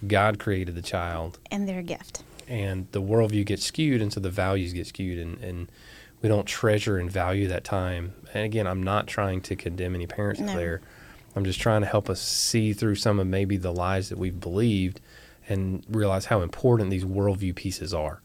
God 0.05 0.37
created 0.39 0.75
the 0.75 0.81
child, 0.81 1.39
And 1.51 1.69
their 1.69 1.81
gift. 1.81 2.23
and 2.47 2.87
the 2.91 3.01
worldview 3.01 3.45
gets 3.45 3.63
skewed, 3.65 4.01
and 4.01 4.11
so 4.11 4.19
the 4.19 4.29
values 4.31 4.73
get 4.73 4.87
skewed, 4.87 5.17
and, 5.19 5.37
and 5.43 5.71
we 6.21 6.27
don't 6.27 6.45
treasure 6.47 6.97
and 6.97 7.09
value 7.09 7.47
that 7.47 7.63
time. 7.63 8.13
And 8.33 8.43
again, 8.43 8.65
I'm 8.67 8.83
not 8.83 9.07
trying 9.07 9.41
to 9.41 9.55
condemn 9.55 9.95
any 9.95 10.07
parents 10.07 10.41
out 10.41 10.47
No. 10.47 10.55
there. 10.57 10.81
I'm 11.35 11.45
just 11.45 11.59
trying 11.59 11.81
to 11.81 11.87
help 11.87 12.09
us 12.09 12.21
see 12.21 12.73
through 12.73 12.95
some 12.95 13.19
of 13.19 13.27
maybe 13.27 13.57
the 13.57 13.71
lies 13.71 14.09
that 14.09 14.17
we've 14.17 14.39
believed 14.39 14.99
and 15.47 15.85
realize 15.89 16.25
how 16.25 16.41
important 16.41 16.89
these 16.89 17.05
worldview 17.05 17.55
pieces 17.55 17.93
are. 17.93 18.21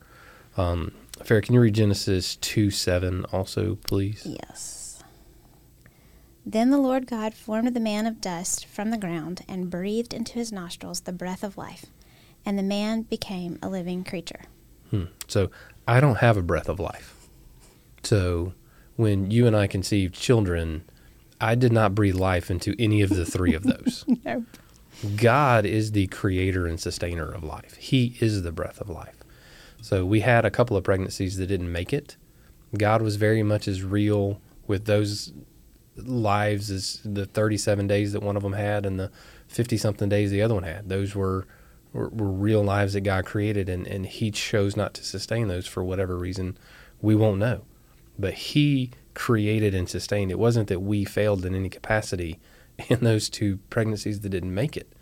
Um, 0.56 0.92
Farrah, 1.20 1.42
can 1.42 1.54
you 1.54 1.60
read 1.60 1.74
Genesis 1.74 2.36
2 2.36 2.70
7 2.70 3.24
also, 3.26 3.76
please? 3.86 4.26
Yes. 4.26 5.02
Then 6.44 6.70
the 6.70 6.78
Lord 6.78 7.06
God 7.06 7.34
formed 7.34 7.74
the 7.74 7.80
man 7.80 8.06
of 8.06 8.20
dust 8.20 8.66
from 8.66 8.90
the 8.90 8.98
ground 8.98 9.44
and 9.48 9.70
breathed 9.70 10.14
into 10.14 10.34
his 10.34 10.52
nostrils 10.52 11.00
the 11.00 11.12
breath 11.12 11.42
of 11.42 11.58
life, 11.58 11.86
and 12.44 12.58
the 12.58 12.62
man 12.62 13.02
became 13.02 13.58
a 13.62 13.68
living 13.68 14.04
creature. 14.04 14.42
Hmm. 14.90 15.04
So 15.26 15.50
I 15.88 15.98
don't 16.00 16.18
have 16.18 16.36
a 16.36 16.42
breath 16.42 16.68
of 16.68 16.78
life. 16.78 17.28
So 18.04 18.52
when 18.94 19.30
you 19.30 19.46
and 19.46 19.56
I 19.56 19.66
conceived 19.66 20.14
children, 20.14 20.84
I 21.40 21.54
did 21.54 21.72
not 21.72 21.94
breathe 21.94 22.16
life 22.16 22.50
into 22.50 22.74
any 22.78 23.02
of 23.02 23.10
the 23.10 23.24
three 23.24 23.54
of 23.54 23.62
those. 23.62 24.04
Nope. 24.24 24.44
God 25.16 25.66
is 25.66 25.92
the 25.92 26.06
creator 26.06 26.66
and 26.66 26.80
sustainer 26.80 27.30
of 27.30 27.44
life. 27.44 27.76
He 27.76 28.16
is 28.20 28.42
the 28.42 28.50
breath 28.50 28.80
of 28.80 28.88
life. 28.88 29.16
So 29.82 30.06
we 30.06 30.20
had 30.20 30.46
a 30.46 30.50
couple 30.50 30.74
of 30.74 30.84
pregnancies 30.84 31.36
that 31.36 31.48
didn't 31.48 31.70
make 31.70 31.92
it. 31.92 32.16
God 32.78 33.02
was 33.02 33.16
very 33.16 33.42
much 33.42 33.68
as 33.68 33.82
real 33.82 34.40
with 34.66 34.86
those 34.86 35.34
lives 35.96 36.70
as 36.70 37.00
the 37.04 37.26
37 37.26 37.86
days 37.86 38.14
that 38.14 38.22
one 38.22 38.36
of 38.36 38.42
them 38.42 38.54
had 38.54 38.86
and 38.86 38.98
the 38.98 39.10
50 39.48 39.76
something 39.76 40.08
days 40.08 40.30
the 40.30 40.42
other 40.42 40.54
one 40.54 40.62
had. 40.62 40.88
Those 40.88 41.14
were 41.14 41.46
were, 41.92 42.08
were 42.10 42.30
real 42.30 42.62
lives 42.62 42.92
that 42.92 43.00
God 43.00 43.24
created, 43.24 43.68
and, 43.68 43.86
and 43.86 44.06
He 44.06 44.30
chose 44.30 44.76
not 44.76 44.94
to 44.94 45.04
sustain 45.04 45.48
those 45.48 45.66
for 45.66 45.82
whatever 45.82 46.16
reason 46.16 46.58
we 47.00 47.14
won't 47.14 47.38
know. 47.38 47.62
But 48.18 48.34
He 48.34 48.90
created 49.16 49.74
and 49.74 49.88
sustained. 49.88 50.30
It 50.30 50.38
wasn't 50.38 50.68
that 50.68 50.80
we 50.80 51.04
failed 51.04 51.44
in 51.44 51.54
any 51.54 51.70
capacity 51.70 52.38
in 52.88 53.00
those 53.00 53.28
two 53.28 53.58
pregnancies 53.70 54.20
that 54.20 54.28
didn't 54.28 54.54
make 54.54 54.76
it. 54.76 54.92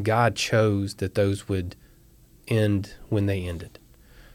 God 0.00 0.36
chose 0.36 0.96
that 0.96 1.16
those 1.16 1.48
would 1.48 1.74
end 2.46 2.94
when 3.08 3.26
they 3.26 3.42
ended. 3.42 3.80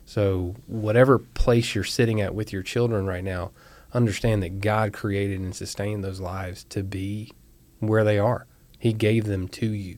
So, 0.05 0.55
whatever 0.67 1.17
place 1.17 1.73
you're 1.73 1.83
sitting 1.83 2.19
at 2.19 2.35
with 2.35 2.51
your 2.51 2.61
children 2.61 3.05
right 3.05 3.23
now, 3.23 3.51
understand 3.93 4.43
that 4.43 4.59
God 4.59 4.91
created 4.91 5.39
and 5.39 5.55
sustained 5.55 6.03
those 6.03 6.19
lives 6.19 6.63
to 6.65 6.83
be 6.83 7.31
where 7.79 8.03
they 8.03 8.19
are. 8.19 8.45
He 8.77 8.91
gave 8.93 9.25
them 9.25 9.47
to 9.49 9.67
you. 9.67 9.97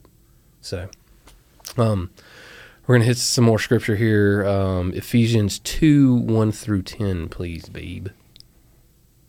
So, 0.62 0.89
um, 1.78 2.12
we're 2.86 2.96
going 2.96 3.02
to 3.02 3.08
hit 3.08 3.17
some 3.17 3.43
more 3.43 3.60
scripture 3.60 3.96
here. 3.98 4.46
Um, 4.46 4.93
Ephesians 4.93 5.60
2 5.60 6.13
1 6.15 6.52
through 6.52 6.84
10, 6.84 7.28
please, 7.28 7.67
babe. 7.67 8.10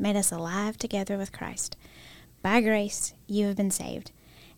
made 0.00 0.16
us 0.16 0.32
alive 0.32 0.76
together 0.78 1.16
with 1.16 1.32
Christ. 1.32 1.76
By 2.42 2.60
grace 2.60 3.12
you 3.26 3.46
have 3.46 3.56
been 3.56 3.70
saved, 3.70 4.12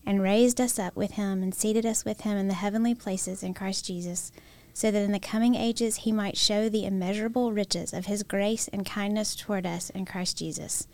and 0.05 0.21
raised 0.21 0.59
us 0.59 0.79
up 0.79 0.95
with 0.95 1.11
him, 1.11 1.43
and 1.43 1.53
seated 1.53 1.85
us 1.85 2.05
with 2.05 2.21
him 2.21 2.37
in 2.37 2.47
the 2.47 2.53
heavenly 2.53 2.95
places 2.95 3.43
in 3.43 3.53
Christ 3.53 3.85
Jesus, 3.85 4.31
so 4.73 4.89
that 4.89 5.03
in 5.03 5.11
the 5.11 5.19
coming 5.19 5.55
ages 5.55 5.97
he 5.97 6.11
might 6.11 6.37
show 6.37 6.67
the 6.67 6.85
immeasurable 6.85 7.51
riches 7.51 7.93
of 7.93 8.07
his 8.07 8.23
grace 8.23 8.67
and 8.69 8.85
kindness 8.85 9.35
toward 9.35 9.65
us 9.65 9.89
in 9.91 10.05
Christ 10.05 10.37
Jesus. 10.37 10.87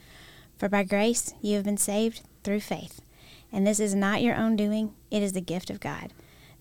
For 0.57 0.67
by 0.67 0.83
grace 0.83 1.33
you 1.41 1.55
have 1.55 1.63
been 1.63 1.77
saved 1.77 2.21
through 2.43 2.59
faith, 2.59 3.01
and 3.51 3.65
this 3.65 3.79
is 3.79 3.95
not 3.95 4.21
your 4.21 4.35
own 4.35 4.55
doing, 4.55 4.93
it 5.09 5.23
is 5.23 5.33
the 5.33 5.41
gift 5.41 5.69
of 5.69 5.79
God, 5.79 6.11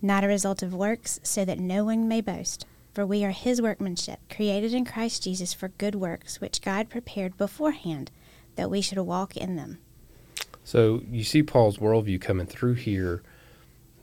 not 0.01 0.25
a 0.25 0.29
result 0.29 0.63
of 0.63 0.73
works, 0.73 1.19
so 1.23 1.45
that 1.45 1.59
no 1.59 1.85
one 1.85 2.07
may 2.07 2.21
boast. 2.21 2.67
For 2.99 3.07
we 3.07 3.25
are 3.25 3.31
his 3.31 3.63
workmanship, 3.63 4.19
created 4.29 4.75
in 4.75 4.85
Christ 4.85 5.23
Jesus 5.23 5.55
for 5.55 5.69
good 5.69 5.95
works, 5.95 6.41
which 6.41 6.61
God 6.61 6.89
prepared 6.89 7.37
beforehand 7.37 8.11
that 8.57 8.73
we 8.73 8.81
should 8.81 8.99
walk 8.99 9.37
in 9.37 9.55
them. 9.55 9.79
So 10.65 11.03
you 11.09 11.23
see 11.23 11.45
Paul's 11.45 11.79
worldview 11.79 12.21
coming 12.21 12.49
through 12.49 12.75
here 12.75 13.23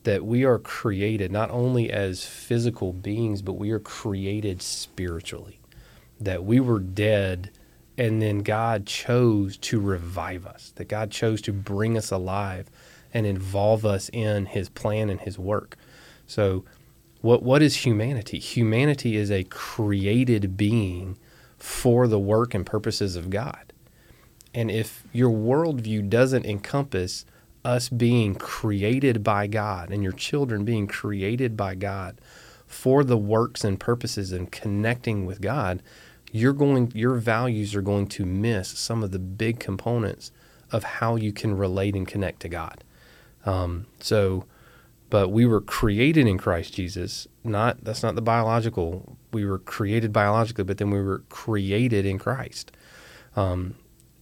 that 0.03 0.23
we 0.23 0.45
are 0.45 0.57
created 0.57 1.29
not 1.29 1.51
only 1.51 1.91
as 1.91 2.23
physical 2.25 2.93
beings, 2.93 3.41
but 3.41 3.57
we 3.57 3.69
are 3.71 3.79
created 3.79 4.61
spiritually. 4.61 5.59
That 6.17 6.45
we 6.45 6.61
were 6.61 6.79
dead 6.79 7.51
and 7.97 8.21
then 8.21 8.43
God 8.43 8.85
chose 8.85 9.57
to 9.57 9.81
revive 9.81 10.47
us, 10.47 10.71
that 10.77 10.87
God 10.87 11.11
chose 11.11 11.41
to 11.41 11.51
bring 11.51 11.97
us 11.97 12.11
alive 12.11 12.69
and 13.13 13.25
involve 13.27 13.85
us 13.85 14.09
in 14.13 14.45
his 14.45 14.69
plan 14.69 15.09
and 15.09 15.19
his 15.19 15.37
work. 15.37 15.75
So 16.27 16.63
what 17.25 17.41
what 17.41 17.63
is 17.63 17.77
humanity? 17.77 18.37
Humanity 18.37 19.17
is 19.17 19.31
a 19.31 19.43
created 19.45 20.55
being 20.55 21.17
for 21.57 22.07
the 22.07 22.19
work 22.19 22.53
and 22.53 22.63
purposes 22.63 23.15
of 23.15 23.31
God. 23.31 23.73
And 24.53 24.69
if 24.69 25.07
your 25.11 25.31
worldview 25.31 26.07
doesn't 26.07 26.45
encompass 26.45 27.25
us 27.63 27.89
being 27.89 28.35
created 28.35 29.23
by 29.23 29.47
God 29.47 29.89
and 29.89 30.03
your 30.03 30.11
children 30.11 30.63
being 30.65 30.85
created 30.85 31.57
by 31.57 31.73
God 31.73 32.21
for 32.67 33.03
the 33.03 33.17
works 33.17 33.63
and 33.63 33.79
purposes 33.79 34.31
and 34.31 34.51
connecting 34.51 35.25
with 35.25 35.41
God, 35.41 35.81
you're 36.31 36.53
going 36.53 36.91
your 36.93 37.15
values 37.15 37.73
are 37.73 37.81
going 37.81 38.05
to 38.09 38.25
miss 38.25 38.69
some 38.69 39.01
of 39.01 39.09
the 39.09 39.17
big 39.17 39.59
components 39.59 40.31
of 40.71 40.83
how 40.83 41.15
you 41.15 41.33
can 41.33 41.57
relate 41.57 41.95
and 41.95 42.07
connect 42.07 42.41
to 42.41 42.49
God. 42.49 42.83
Um, 43.47 43.87
so 43.99 44.45
but 45.15 45.29
we 45.29 45.45
were 45.45 45.61
created 45.61 46.27
in 46.27 46.37
Christ 46.37 46.73
Jesus. 46.73 47.25
Not 47.41 47.81
that's 47.85 48.03
not 48.03 48.15
the 48.15 48.21
biological. 48.21 49.17
We 49.31 49.45
were 49.45 49.59
created 49.59 50.11
biologically, 50.11 50.65
but 50.65 50.77
then 50.77 50.89
we 50.89 51.01
were 51.01 51.19
created 51.29 52.05
in 52.05 52.19
Christ. 52.19 52.73
Um, 53.33 53.75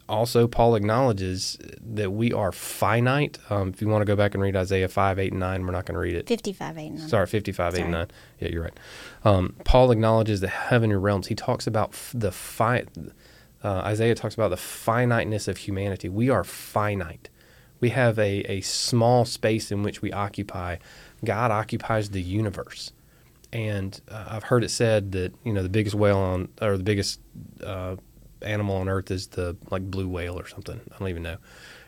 also, 0.07 0.47
Paul 0.47 0.75
acknowledges 0.75 1.57
that 1.81 2.11
we 2.11 2.31
are 2.31 2.51
finite. 2.51 3.39
Um, 3.49 3.69
if 3.69 3.81
you 3.81 3.87
want 3.87 4.03
to 4.03 4.05
go 4.05 4.15
back 4.15 4.35
and 4.35 4.43
read 4.43 4.55
Isaiah 4.55 4.87
5, 4.87 5.17
8, 5.17 5.31
and 5.31 5.39
9, 5.39 5.65
we're 5.65 5.71
not 5.71 5.87
going 5.87 5.95
to 5.95 5.99
read 5.99 6.13
it. 6.13 6.27
55, 6.27 6.77
8, 6.77 6.85
and 6.85 6.99
9. 6.99 7.09
Sorry, 7.09 7.25
55, 7.25 7.71
Sorry. 7.71 7.81
8, 7.81 7.83
and 7.85 7.91
9. 7.91 8.07
Yeah, 8.41 8.47
you're 8.49 8.61
right. 8.61 8.79
Um, 9.23 9.55
Paul 9.65 9.89
acknowledges 9.89 10.41
the 10.41 10.47
heavenly 10.47 10.97
realms. 10.97 11.25
He 11.25 11.33
talks 11.33 11.65
about 11.65 11.93
the 12.13 12.31
fi- 12.31 12.85
uh, 13.63 13.79
Isaiah 13.79 14.13
talks 14.13 14.35
about 14.35 14.49
the 14.49 14.57
finiteness 14.57 15.47
of 15.47 15.57
humanity. 15.57 16.07
We 16.07 16.29
are 16.29 16.43
finite 16.43 17.29
we 17.83 17.89
have 17.89 18.17
a, 18.17 18.49
a 18.49 18.61
small 18.61 19.25
space 19.25 19.69
in 19.69 19.83
which 19.83 20.01
we 20.01 20.09
occupy. 20.13 20.77
God 21.25 21.51
occupies 21.51 22.11
the 22.11 22.21
universe. 22.21 22.93
And 23.51 23.99
uh, 24.09 24.23
I've 24.29 24.43
heard 24.43 24.63
it 24.63 24.71
said 24.71 25.11
that, 25.11 25.33
you 25.43 25.51
know, 25.51 25.61
the 25.61 25.67
biggest 25.67 25.93
whale 25.93 26.17
on, 26.17 26.47
or 26.61 26.77
the 26.77 26.83
biggest 26.83 27.19
uh, 27.61 27.97
animal 28.41 28.77
on 28.77 28.87
earth 28.87 29.11
is 29.11 29.27
the, 29.27 29.57
like, 29.69 29.91
blue 29.91 30.07
whale 30.07 30.39
or 30.39 30.47
something. 30.47 30.79
I 30.95 30.97
don't 30.97 31.09
even 31.09 31.23
know. 31.23 31.35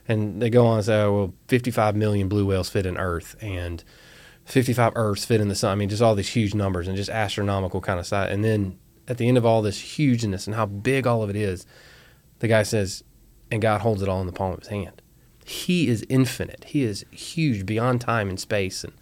And 0.05 0.41
they 0.41 0.49
go 0.49 0.67
on 0.67 0.79
and 0.79 0.86
say, 0.86 1.01
oh, 1.01 1.13
well, 1.15 1.34
55 1.47 1.95
million 1.95 2.27
blue 2.27 2.45
whales 2.45 2.67
fit 2.67 2.86
in 2.86 2.97
Earth 2.97 3.38
and 3.41 3.81
55 4.43 4.91
Earths 4.97 5.23
fit 5.23 5.39
in 5.39 5.47
the 5.47 5.55
sun. 5.55 5.71
I 5.71 5.75
mean, 5.75 5.88
just 5.88 6.01
all 6.01 6.13
these 6.13 6.27
huge 6.27 6.53
numbers 6.53 6.89
and 6.89 6.97
just 6.97 7.10
astronomical 7.10 7.79
kind 7.79 8.01
of 8.01 8.05
size. 8.05 8.34
And 8.34 8.43
then 8.43 8.77
at 9.08 9.17
the 9.17 9.29
end 9.29 9.38
of 9.38 9.45
all 9.45 9.62
this 9.62 9.79
hugeness 9.79 10.45
and 10.45 10.58
how 10.58 10.65
big 10.65 11.08
all 11.08 11.23
of 11.23 11.29
it 11.29 11.38
is, 11.38 11.65
the 12.39 12.49
guy 12.49 12.63
says, 12.63 13.01
and 13.49 13.62
God 13.62 13.79
holds 13.79 14.01
it 14.01 14.10
all 14.10 14.19
in 14.19 14.27
the 14.27 14.34
palm 14.34 14.51
of 14.51 14.60
his 14.60 14.67
hand. 14.67 15.01
He 15.47 15.88
is 15.88 16.03
infinite. 16.10 16.65
He 16.69 16.84
is 16.84 17.05
huge 17.12 17.67
beyond 17.67 18.01
time 18.01 18.29
and 18.29 18.39
space, 18.39 18.84
and 18.84 18.93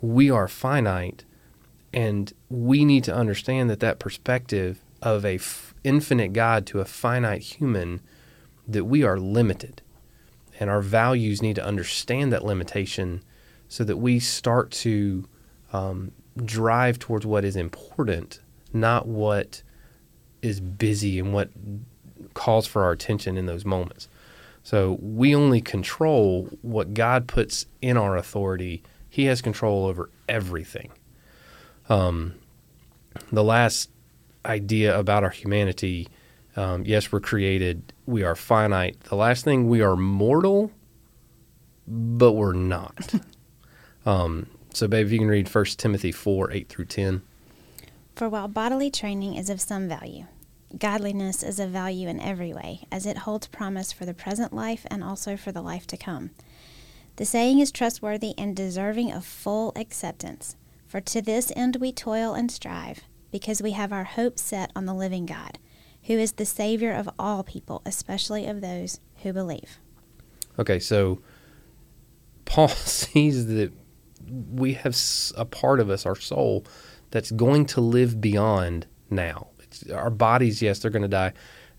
we 0.00 0.30
are 0.30 0.46
finite. 0.46 1.24
And 1.92 2.32
we 2.48 2.84
need 2.84 3.02
to 3.04 3.14
understand 3.14 3.68
that 3.68 3.80
that 3.80 3.98
perspective 3.98 4.78
of 5.02 5.24
a 5.24 5.34
f- 5.34 5.74
infinite 5.82 6.32
God 6.32 6.66
to 6.66 6.78
a 6.78 6.84
finite 6.84 7.42
human, 7.42 8.00
that 8.68 8.84
we 8.84 9.02
are 9.02 9.18
limited, 9.18 9.82
and 10.60 10.70
our 10.70 10.80
values 10.80 11.42
need 11.42 11.56
to 11.56 11.64
understand 11.64 12.32
that 12.32 12.44
limitation, 12.44 13.24
so 13.68 13.82
that 13.82 13.96
we 13.96 14.20
start 14.20 14.70
to 14.70 15.28
um, 15.72 16.12
drive 16.44 17.00
towards 17.00 17.26
what 17.26 17.44
is 17.44 17.56
important, 17.56 18.38
not 18.72 19.08
what 19.08 19.62
is 20.42 20.60
busy 20.60 21.18
and 21.18 21.34
what 21.34 21.50
calls 22.34 22.68
for 22.68 22.84
our 22.84 22.92
attention 22.92 23.36
in 23.36 23.46
those 23.46 23.64
moments. 23.64 24.06
So 24.62 24.98
we 25.00 25.34
only 25.34 25.60
control 25.60 26.48
what 26.62 26.94
God 26.94 27.26
puts 27.26 27.66
in 27.80 27.96
our 27.96 28.16
authority. 28.16 28.82
He 29.08 29.24
has 29.24 29.42
control 29.42 29.86
over 29.86 30.10
everything. 30.28 30.92
Um, 31.88 32.34
the 33.30 33.44
last 33.44 33.90
idea 34.44 34.98
about 34.98 35.24
our 35.24 35.30
humanity 35.30 36.08
um, 36.56 36.84
yes, 36.84 37.10
we're 37.10 37.20
created, 37.20 37.92
we 38.06 38.22
are 38.22 38.34
finite. 38.34 39.00
The 39.04 39.16
last 39.16 39.44
thing, 39.44 39.68
we 39.68 39.80
are 39.80 39.96
mortal, 39.96 40.70
but 41.86 42.32
we're 42.32 42.52
not. 42.52 43.14
um, 44.06 44.46
so, 44.72 44.86
babe, 44.86 45.06
if 45.06 45.12
you 45.12 45.18
can 45.18 45.28
read 45.28 45.52
1 45.52 45.64
Timothy 45.76 46.12
4 46.12 46.52
8 46.52 46.68
through 46.68 46.84
10. 46.86 47.22
For 48.14 48.28
while 48.28 48.48
bodily 48.48 48.90
training 48.90 49.34
is 49.36 49.48
of 49.48 49.60
some 49.60 49.88
value, 49.88 50.26
Godliness 50.78 51.42
is 51.42 51.60
of 51.60 51.70
value 51.70 52.08
in 52.08 52.18
every 52.18 52.54
way, 52.54 52.86
as 52.90 53.04
it 53.04 53.18
holds 53.18 53.46
promise 53.46 53.92
for 53.92 54.06
the 54.06 54.14
present 54.14 54.52
life 54.52 54.86
and 54.90 55.04
also 55.04 55.36
for 55.36 55.52
the 55.52 55.60
life 55.60 55.86
to 55.88 55.96
come. 55.96 56.30
The 57.16 57.26
saying 57.26 57.58
is 57.58 57.70
trustworthy 57.70 58.34
and 58.38 58.56
deserving 58.56 59.12
of 59.12 59.24
full 59.24 59.72
acceptance. 59.76 60.56
For 60.86 61.00
to 61.00 61.20
this 61.20 61.52
end 61.54 61.76
we 61.76 61.92
toil 61.92 62.32
and 62.32 62.50
strive, 62.50 63.00
because 63.30 63.60
we 63.60 63.72
have 63.72 63.92
our 63.92 64.04
hope 64.04 64.38
set 64.38 64.70
on 64.74 64.86
the 64.86 64.94
living 64.94 65.26
God, 65.26 65.58
who 66.04 66.14
is 66.14 66.32
the 66.32 66.46
Savior 66.46 66.92
of 66.92 67.08
all 67.18 67.42
people, 67.42 67.82
especially 67.84 68.46
of 68.46 68.60
those 68.60 68.98
who 69.22 69.32
believe. 69.32 69.78
Okay, 70.58 70.78
so 70.78 71.20
Paul 72.46 72.68
sees 72.68 73.46
that 73.48 73.72
we 74.50 74.74
have 74.74 74.96
a 75.36 75.44
part 75.44 75.80
of 75.80 75.90
us, 75.90 76.06
our 76.06 76.16
soul, 76.16 76.64
that's 77.10 77.30
going 77.30 77.66
to 77.66 77.80
live 77.82 78.20
beyond 78.20 78.86
now 79.10 79.48
our 79.92 80.10
bodies, 80.10 80.62
yes, 80.62 80.78
they're 80.78 80.90
going 80.90 81.02
to 81.02 81.08
die. 81.08 81.32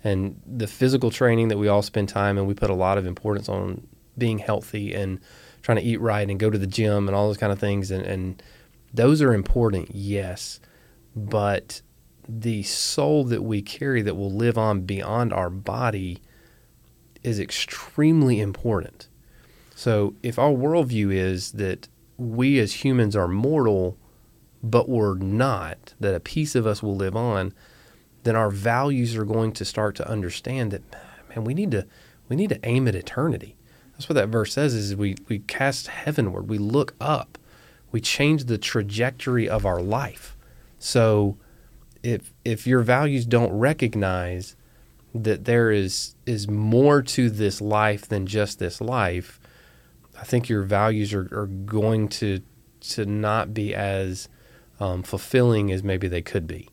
And 0.03 0.41
the 0.45 0.67
physical 0.67 1.11
training 1.11 1.47
that 1.47 1.57
we 1.57 1.67
all 1.67 1.81
spend 1.81 2.09
time 2.09 2.37
and 2.37 2.47
we 2.47 2.53
put 2.53 2.69
a 2.69 2.75
lot 2.75 2.97
of 2.97 3.05
importance 3.05 3.47
on 3.47 3.87
being 4.17 4.37
healthy 4.37 4.93
and 4.93 5.19
trying 5.61 5.77
to 5.77 5.83
eat 5.83 6.01
right 6.01 6.29
and 6.29 6.39
go 6.39 6.49
to 6.49 6.57
the 6.57 6.67
gym 6.67 7.07
and 7.07 7.15
all 7.15 7.27
those 7.27 7.37
kind 7.37 7.53
of 7.53 7.59
things 7.59 7.89
and, 7.89 8.05
and 8.05 8.43
those 8.93 9.21
are 9.21 9.33
important, 9.33 9.89
yes, 9.93 10.59
but 11.15 11.81
the 12.29 12.63
soul 12.63 13.23
that 13.25 13.43
we 13.43 13.61
carry 13.61 14.01
that 14.01 14.15
will 14.15 14.31
live 14.31 14.57
on 14.57 14.81
beyond 14.81 15.33
our 15.33 15.49
body 15.49 16.21
is 17.23 17.39
extremely 17.39 18.39
important. 18.39 19.07
So, 19.75 20.15
if 20.21 20.37
our 20.37 20.51
worldview 20.51 21.11
is 21.11 21.53
that 21.53 21.87
we 22.17 22.59
as 22.59 22.85
humans 22.85 23.15
are 23.15 23.27
mortal, 23.27 23.97
but 24.61 24.87
we're 24.87 25.15
not, 25.15 25.93
that 25.99 26.13
a 26.13 26.19
piece 26.19 26.53
of 26.53 26.67
us 26.67 26.83
will 26.83 26.95
live 26.95 27.15
on, 27.15 27.53
then 28.23 28.35
our 28.35 28.49
values 28.49 29.15
are 29.15 29.25
going 29.25 29.51
to 29.53 29.65
start 29.65 29.95
to 29.95 30.09
understand 30.09 30.71
that, 30.71 30.81
man, 31.29 31.43
we 31.43 31.53
need 31.53 31.71
to 31.71 31.85
we 32.29 32.35
need 32.35 32.49
to 32.49 32.59
aim 32.63 32.87
at 32.87 32.95
eternity. 32.95 33.55
That's 33.93 34.09
what 34.09 34.15
that 34.15 34.29
verse 34.29 34.53
says 34.53 34.73
is 34.73 34.95
we, 34.95 35.15
we 35.27 35.39
cast 35.39 35.87
heavenward, 35.87 36.49
we 36.49 36.57
look 36.57 36.95
up, 36.99 37.37
we 37.91 38.01
change 38.01 38.45
the 38.45 38.57
trajectory 38.57 39.47
of 39.47 39.65
our 39.65 39.81
life. 39.81 40.35
So 40.79 41.37
if 42.01 42.33
if 42.43 42.67
your 42.67 42.81
values 42.81 43.25
don't 43.25 43.51
recognize 43.51 44.55
that 45.13 45.45
there 45.45 45.71
is 45.71 46.15
is 46.25 46.47
more 46.47 47.01
to 47.01 47.29
this 47.29 47.61
life 47.61 48.07
than 48.07 48.25
just 48.25 48.59
this 48.59 48.81
life, 48.81 49.39
I 50.19 50.23
think 50.23 50.49
your 50.49 50.63
values 50.63 51.13
are, 51.13 51.29
are 51.31 51.47
going 51.47 52.09
to 52.09 52.41
to 52.81 53.05
not 53.05 53.53
be 53.53 53.73
as 53.73 54.27
um, 54.79 55.03
fulfilling 55.03 55.71
as 55.71 55.83
maybe 55.83 56.07
they 56.07 56.21
could 56.21 56.47
be. 56.47 56.69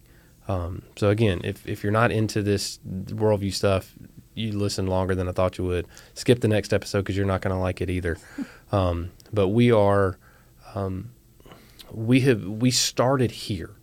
Um, 0.51 0.83
so 0.97 1.11
again, 1.11 1.41
if 1.45 1.67
if 1.69 1.85
you're 1.85 1.93
not 1.93 2.11
into 2.11 2.43
this 2.43 2.81
worldview 2.85 3.55
stuff, 3.55 3.95
you 4.35 4.53
listen 4.53 4.87
longer 4.87 5.15
than 5.15 5.29
I 5.29 5.33
thought 5.33 5.59
you 5.59 5.65
would. 5.65 5.87
Skip 6.15 6.41
the 6.41 6.49
next 6.49 6.73
episode 6.73 7.01
because 7.01 7.17
you're 7.17 7.27
not 7.27 7.41
going 7.41 7.55
to 7.55 7.61
like 7.61 7.81
it 7.81 7.91
either. 7.91 8.17
Um, 8.73 9.11
but 9.33 9.49
we 9.49 9.73
are, 9.73 10.17
um, 10.77 11.11
we 11.91 12.21
have 12.21 12.45
we 12.45 12.71
started 12.71 13.33
here. 13.33 13.75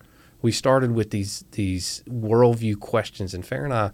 We 0.41 0.53
started 0.53 0.91
with 0.91 1.11
these 1.11 1.43
these 1.51 2.03
worldview 2.07 2.79
questions, 2.79 3.33
and 3.33 3.45
Fair 3.45 3.65
and 3.65 3.73
I, 3.73 3.91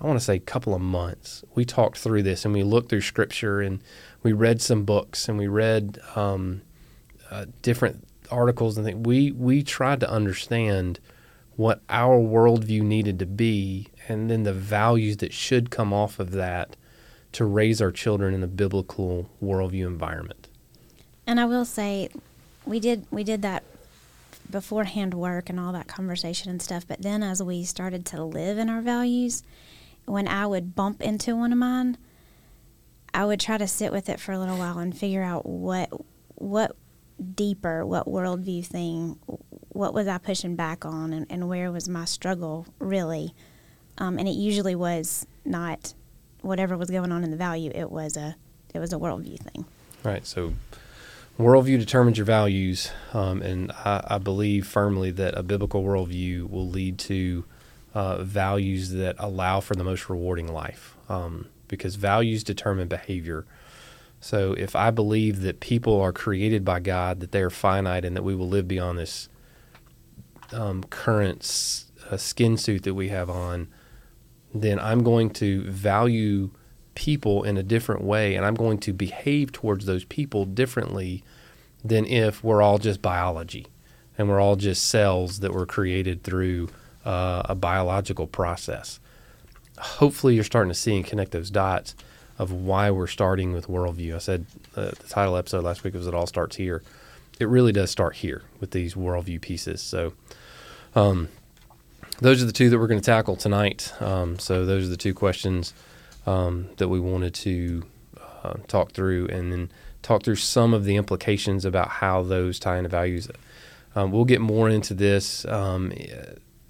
I 0.00 0.06
want 0.06 0.20
to 0.20 0.24
say, 0.24 0.36
a 0.36 0.38
couple 0.38 0.72
of 0.72 0.80
months. 0.80 1.42
We 1.56 1.64
talked 1.64 1.98
through 1.98 2.22
this, 2.22 2.44
and 2.44 2.54
we 2.54 2.62
looked 2.62 2.90
through 2.90 3.00
Scripture, 3.00 3.60
and 3.60 3.82
we 4.22 4.32
read 4.32 4.62
some 4.62 4.84
books, 4.84 5.28
and 5.28 5.36
we 5.36 5.48
read 5.48 5.98
um, 6.14 6.62
uh, 7.28 7.46
different 7.60 8.06
articles, 8.30 8.76
and 8.76 8.86
things. 8.86 9.04
We 9.04 9.32
we 9.32 9.64
tried 9.64 9.98
to 9.98 10.08
understand 10.08 11.00
what 11.60 11.82
our 11.90 12.18
worldview 12.18 12.80
needed 12.80 13.18
to 13.18 13.26
be, 13.26 13.86
and 14.08 14.30
then 14.30 14.44
the 14.44 14.52
values 14.52 15.18
that 15.18 15.30
should 15.30 15.68
come 15.68 15.92
off 15.92 16.18
of 16.18 16.30
that 16.30 16.74
to 17.32 17.44
raise 17.44 17.82
our 17.82 17.92
children 17.92 18.32
in 18.32 18.42
a 18.42 18.46
biblical 18.46 19.28
worldview 19.42 19.86
environment. 19.86 20.48
And 21.26 21.38
I 21.38 21.44
will 21.44 21.66
say, 21.66 22.08
we 22.64 22.80
did 22.80 23.06
we 23.10 23.24
did 23.24 23.42
that 23.42 23.62
beforehand 24.50 25.12
work 25.12 25.50
and 25.50 25.60
all 25.60 25.70
that 25.74 25.86
conversation 25.86 26.50
and 26.50 26.62
stuff. 26.62 26.86
But 26.88 27.02
then 27.02 27.22
as 27.22 27.42
we 27.42 27.62
started 27.64 28.06
to 28.06 28.24
live 28.24 28.56
in 28.56 28.70
our 28.70 28.80
values, 28.80 29.42
when 30.06 30.28
I 30.28 30.46
would 30.46 30.74
bump 30.74 31.02
into 31.02 31.36
one 31.36 31.52
of 31.52 31.58
mine, 31.58 31.98
I 33.12 33.26
would 33.26 33.38
try 33.38 33.58
to 33.58 33.68
sit 33.68 33.92
with 33.92 34.08
it 34.08 34.18
for 34.18 34.32
a 34.32 34.38
little 34.38 34.56
while 34.56 34.78
and 34.78 34.96
figure 34.96 35.22
out 35.22 35.44
what 35.44 35.90
what 36.36 36.74
deeper, 37.34 37.84
what 37.84 38.06
worldview 38.06 38.64
thing 38.64 39.18
what 39.72 39.94
was 39.94 40.08
I 40.08 40.18
pushing 40.18 40.56
back 40.56 40.84
on 40.84 41.12
and, 41.12 41.26
and 41.30 41.48
where 41.48 41.70
was 41.70 41.88
my 41.88 42.04
struggle 42.04 42.66
really? 42.78 43.34
Um, 43.98 44.18
and 44.18 44.28
it 44.28 44.32
usually 44.32 44.74
was 44.74 45.26
not 45.44 45.94
whatever 46.42 46.76
was 46.76 46.90
going 46.90 47.12
on 47.12 47.24
in 47.24 47.30
the 47.30 47.36
value. 47.36 47.70
It 47.74 47.90
was 47.90 48.16
a 48.16 48.36
it 48.74 48.78
was 48.78 48.92
a 48.92 48.96
worldview 48.96 49.38
thing. 49.38 49.64
Right. 50.02 50.26
So 50.26 50.54
worldview 51.38 51.78
determines 51.78 52.18
your 52.18 52.24
values, 52.24 52.90
um, 53.12 53.42
and 53.42 53.72
I, 53.72 54.04
I, 54.06 54.18
believe 54.18 54.66
firmly 54.66 55.10
that 55.12 55.36
a 55.36 55.42
biblical 55.42 55.82
worldview 55.82 56.48
will 56.48 56.68
lead 56.68 56.98
to 57.00 57.44
uh, 57.94 58.22
values 58.22 58.90
that 58.90 59.16
allow 59.18 59.60
for 59.60 59.74
the 59.74 59.84
most 59.84 60.08
rewarding 60.08 60.52
life. 60.52 60.96
Um, 61.08 61.46
because 61.68 61.94
values 61.94 62.42
determine 62.42 62.88
behavior. 62.88 63.46
So 64.20 64.52
if 64.52 64.76
I 64.76 64.90
believe 64.90 65.40
that 65.40 65.60
people 65.60 66.00
are 66.00 66.12
created 66.12 66.64
by 66.64 66.80
God, 66.80 67.20
that 67.20 67.32
they 67.32 67.40
are 67.40 67.50
finite, 67.50 68.04
and 68.04 68.14
that 68.16 68.22
we 68.22 68.34
will 68.34 68.48
live 68.48 68.68
beyond 68.68 68.98
this 68.98 69.28
um, 70.52 70.84
current 70.84 71.84
uh, 72.10 72.16
skin 72.16 72.56
suit 72.56 72.82
that 72.82 72.94
we 72.94 73.08
have 73.08 73.30
on, 73.30 73.68
then 74.54 74.78
I'm 74.78 75.02
going 75.02 75.30
to 75.30 75.62
value 75.70 76.50
people 76.94 77.44
in 77.44 77.56
a 77.56 77.62
different 77.62 78.02
way 78.02 78.34
and 78.34 78.44
I'm 78.44 78.54
going 78.54 78.78
to 78.78 78.92
behave 78.92 79.52
towards 79.52 79.86
those 79.86 80.04
people 80.04 80.44
differently 80.44 81.22
than 81.84 82.04
if 82.04 82.44
we're 82.44 82.60
all 82.60 82.78
just 82.78 83.00
biology 83.00 83.66
and 84.18 84.28
we're 84.28 84.40
all 84.40 84.56
just 84.56 84.86
cells 84.86 85.40
that 85.40 85.52
were 85.54 85.64
created 85.64 86.22
through 86.22 86.68
uh, 87.04 87.42
a 87.46 87.54
biological 87.54 88.26
process. 88.26 89.00
Hopefully, 89.78 90.34
you're 90.34 90.44
starting 90.44 90.70
to 90.70 90.78
see 90.78 90.94
and 90.94 91.06
connect 91.06 91.30
those 91.32 91.50
dots 91.50 91.94
of 92.40 92.50
why 92.50 92.90
we're 92.90 93.06
starting 93.06 93.52
with 93.52 93.68
worldview. 93.68 94.14
I 94.14 94.18
said 94.18 94.46
uh, 94.74 94.92
the 94.98 95.06
title 95.08 95.36
episode 95.36 95.62
last 95.62 95.84
week 95.84 95.92
was 95.92 96.06
It 96.06 96.14
All 96.14 96.26
Starts 96.26 96.56
Here. 96.56 96.82
It 97.38 97.46
really 97.48 97.70
does 97.70 97.90
start 97.90 98.16
here 98.16 98.44
with 98.60 98.70
these 98.70 98.94
worldview 98.94 99.42
pieces. 99.42 99.82
So, 99.82 100.14
um, 100.94 101.28
those 102.20 102.42
are 102.42 102.46
the 102.46 102.52
two 102.52 102.70
that 102.70 102.78
we're 102.78 102.86
going 102.86 103.00
to 103.00 103.04
tackle 103.04 103.36
tonight. 103.36 103.92
Um, 104.00 104.38
so 104.38 104.64
those 104.64 104.86
are 104.86 104.88
the 104.88 104.96
two 104.96 105.12
questions 105.12 105.74
um, 106.26 106.70
that 106.78 106.88
we 106.88 106.98
wanted 106.98 107.34
to 107.34 107.84
uh, 108.42 108.54
talk 108.68 108.92
through, 108.92 109.28
and 109.28 109.52
then 109.52 109.70
talk 110.00 110.22
through 110.22 110.36
some 110.36 110.72
of 110.72 110.86
the 110.86 110.96
implications 110.96 111.66
about 111.66 111.88
how 111.88 112.22
those 112.22 112.58
tie 112.58 112.78
into 112.78 112.88
values. 112.88 113.28
Um, 113.94 114.12
we'll 114.12 114.24
get 114.24 114.40
more 114.40 114.70
into 114.70 114.94
this 114.94 115.44
um, 115.44 115.92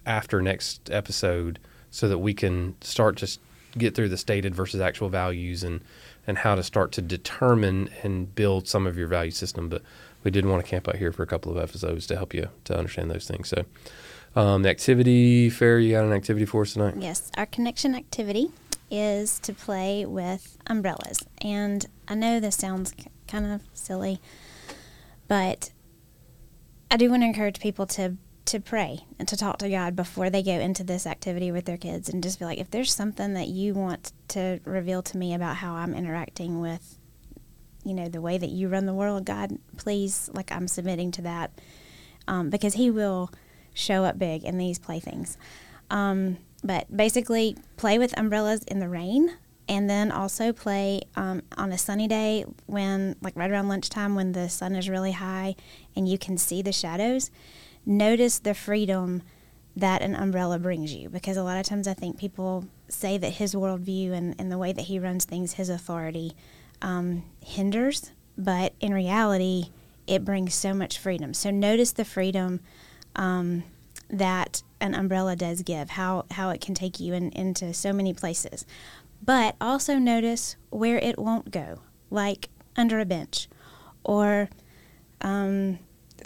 after 0.04 0.42
next 0.42 0.90
episode, 0.90 1.60
so 1.92 2.08
that 2.08 2.18
we 2.18 2.34
can 2.34 2.74
start 2.80 3.18
to 3.18 3.38
get 3.76 3.94
through 3.94 4.08
the 4.08 4.16
stated 4.16 4.54
versus 4.54 4.80
actual 4.80 5.08
values 5.08 5.62
and 5.62 5.80
and 6.26 6.38
how 6.38 6.54
to 6.54 6.62
start 6.62 6.92
to 6.92 7.02
determine 7.02 7.88
and 8.02 8.34
build 8.34 8.68
some 8.68 8.86
of 8.86 8.96
your 8.96 9.08
value 9.08 9.30
system. 9.30 9.68
But 9.68 9.82
we 10.22 10.30
did 10.30 10.44
want 10.46 10.64
to 10.64 10.70
camp 10.70 10.88
out 10.88 10.96
here 10.96 11.12
for 11.12 11.22
a 11.22 11.26
couple 11.26 11.50
of 11.50 11.58
episodes 11.58 12.06
to 12.08 12.16
help 12.16 12.34
you 12.34 12.48
to 12.64 12.76
understand 12.76 13.10
those 13.10 13.26
things. 13.26 13.48
So. 13.48 13.64
Um, 14.36 14.62
the 14.62 14.68
activity 14.68 15.50
fair, 15.50 15.80
you 15.80 15.90
got 15.90 16.04
an 16.04 16.12
activity 16.12 16.46
for 16.46 16.62
us 16.62 16.74
tonight? 16.74 16.94
Yes, 16.98 17.32
our 17.36 17.46
connection 17.46 17.96
activity 17.96 18.52
is 18.90 19.40
to 19.40 19.52
play 19.52 20.04
with 20.06 20.56
umbrellas. 20.68 21.24
And 21.40 21.84
I 22.06 22.14
know 22.14 22.38
this 22.38 22.56
sounds 22.56 22.94
kind 23.26 23.46
of 23.46 23.62
silly, 23.72 24.20
but 25.26 25.72
I 26.90 26.96
do 26.96 27.10
want 27.10 27.22
to 27.22 27.26
encourage 27.26 27.60
people 27.60 27.86
to 27.86 28.16
to 28.46 28.60
pray 28.60 29.00
and 29.18 29.28
to 29.28 29.36
talk 29.36 29.58
to 29.58 29.68
God 29.68 29.94
before 29.94 30.30
they 30.30 30.42
go 30.42 30.52
into 30.52 30.82
this 30.82 31.06
activity 31.06 31.52
with 31.52 31.66
their 31.66 31.76
kids 31.76 32.08
and 32.08 32.22
just 32.22 32.38
be 32.38 32.44
like 32.44 32.58
if 32.58 32.70
there's 32.70 32.92
something 32.92 33.34
that 33.34 33.48
you 33.48 33.74
want 33.74 34.12
to 34.28 34.60
reveal 34.64 35.02
to 35.02 35.16
me 35.16 35.34
about 35.34 35.56
how 35.56 35.74
I'm 35.74 35.94
interacting 35.94 36.60
with 36.60 36.98
you 37.84 37.94
know 37.94 38.08
the 38.08 38.20
way 38.20 38.38
that 38.38 38.50
you 38.50 38.68
run 38.68 38.86
the 38.86 38.94
world 38.94 39.24
God 39.24 39.56
please 39.76 40.30
like 40.32 40.50
I'm 40.50 40.68
submitting 40.68 41.10
to 41.12 41.22
that 41.22 41.52
um, 42.26 42.50
because 42.50 42.74
he 42.74 42.90
will 42.90 43.30
show 43.74 44.04
up 44.04 44.18
big 44.18 44.44
in 44.44 44.58
these 44.58 44.78
playthings. 44.78 45.36
Um, 45.90 46.38
but 46.62 46.94
basically, 46.94 47.56
play 47.76 47.98
with 47.98 48.16
umbrellas 48.18 48.62
in 48.64 48.78
the 48.78 48.88
rain, 48.88 49.36
and 49.68 49.88
then 49.88 50.12
also 50.12 50.52
play 50.52 51.02
um, 51.16 51.42
on 51.56 51.72
a 51.72 51.78
sunny 51.78 52.06
day 52.06 52.44
when, 52.66 53.16
like 53.22 53.36
right 53.36 53.50
around 53.50 53.68
lunchtime, 53.68 54.14
when 54.14 54.32
the 54.32 54.48
sun 54.48 54.74
is 54.74 54.88
really 54.88 55.12
high 55.12 55.54
and 55.96 56.08
you 56.08 56.18
can 56.18 56.36
see 56.36 56.60
the 56.60 56.72
shadows. 56.72 57.30
Notice 57.84 58.38
the 58.38 58.54
freedom 58.54 59.22
that 59.76 60.02
an 60.02 60.14
umbrella 60.14 60.58
brings 60.58 60.92
you, 60.92 61.08
because 61.08 61.36
a 61.36 61.42
lot 61.42 61.58
of 61.58 61.66
times 61.66 61.88
I 61.88 61.94
think 61.94 62.18
people 62.18 62.66
say 62.88 63.16
that 63.18 63.34
his 63.34 63.54
worldview 63.54 64.12
and, 64.12 64.34
and 64.38 64.50
the 64.50 64.58
way 64.58 64.72
that 64.72 64.82
he 64.82 64.98
runs 64.98 65.24
things, 65.24 65.54
his 65.54 65.68
authority, 65.68 66.32
um, 66.82 67.24
hinders, 67.44 68.10
but 68.36 68.74
in 68.80 68.92
reality, 68.92 69.70
it 70.06 70.24
brings 70.24 70.54
so 70.54 70.74
much 70.74 70.98
freedom. 70.98 71.32
So 71.32 71.50
notice 71.50 71.92
the 71.92 72.04
freedom 72.04 72.60
um, 73.16 73.62
that 74.08 74.62
an 74.80 74.94
umbrella 74.94 75.36
does 75.36 75.62
give, 75.62 75.90
how, 75.90 76.26
how 76.32 76.50
it 76.50 76.60
can 76.60 76.74
take 76.74 76.98
you 76.98 77.14
in, 77.14 77.30
into 77.30 77.72
so 77.72 77.92
many 77.92 78.12
places. 78.12 78.66
But 79.22 79.54
also 79.60 79.98
notice 79.98 80.56
where 80.70 80.98
it 80.98 81.18
won't 81.18 81.50
go, 81.50 81.80
like 82.10 82.48
under 82.76 82.98
a 82.98 83.04
bench 83.04 83.48
or 84.02 84.48
um, 85.20 85.78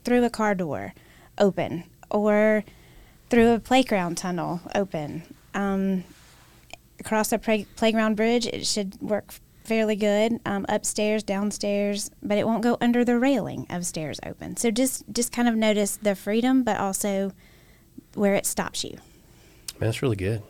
through 0.02 0.24
a 0.24 0.30
car 0.30 0.54
door 0.54 0.94
open 1.38 1.84
or 2.10 2.64
through 3.30 3.52
a 3.52 3.58
playground 3.58 4.16
tunnel 4.16 4.60
open. 4.74 5.22
Um, 5.54 6.04
across 7.00 7.32
a 7.32 7.38
play- 7.38 7.66
playground 7.76 8.16
bridge, 8.16 8.46
it 8.46 8.66
should 8.66 9.00
work 9.00 9.34
fairly 9.64 9.96
good 9.96 10.38
um, 10.44 10.66
upstairs 10.68 11.22
downstairs 11.22 12.10
but 12.22 12.36
it 12.36 12.46
won't 12.46 12.62
go 12.62 12.76
under 12.82 13.02
the 13.02 13.18
railing 13.18 13.66
of 13.70 13.86
stairs 13.86 14.20
open. 14.24 14.56
So 14.56 14.70
just 14.70 15.04
just 15.10 15.32
kind 15.32 15.48
of 15.48 15.56
notice 15.56 15.96
the 15.96 16.14
freedom 16.14 16.62
but 16.62 16.78
also 16.78 17.32
where 18.14 18.34
it 18.34 18.46
stops 18.46 18.84
you. 18.84 18.98
Man, 19.80 19.88
that's 19.88 20.02
really 20.02 20.16
good. 20.16 20.42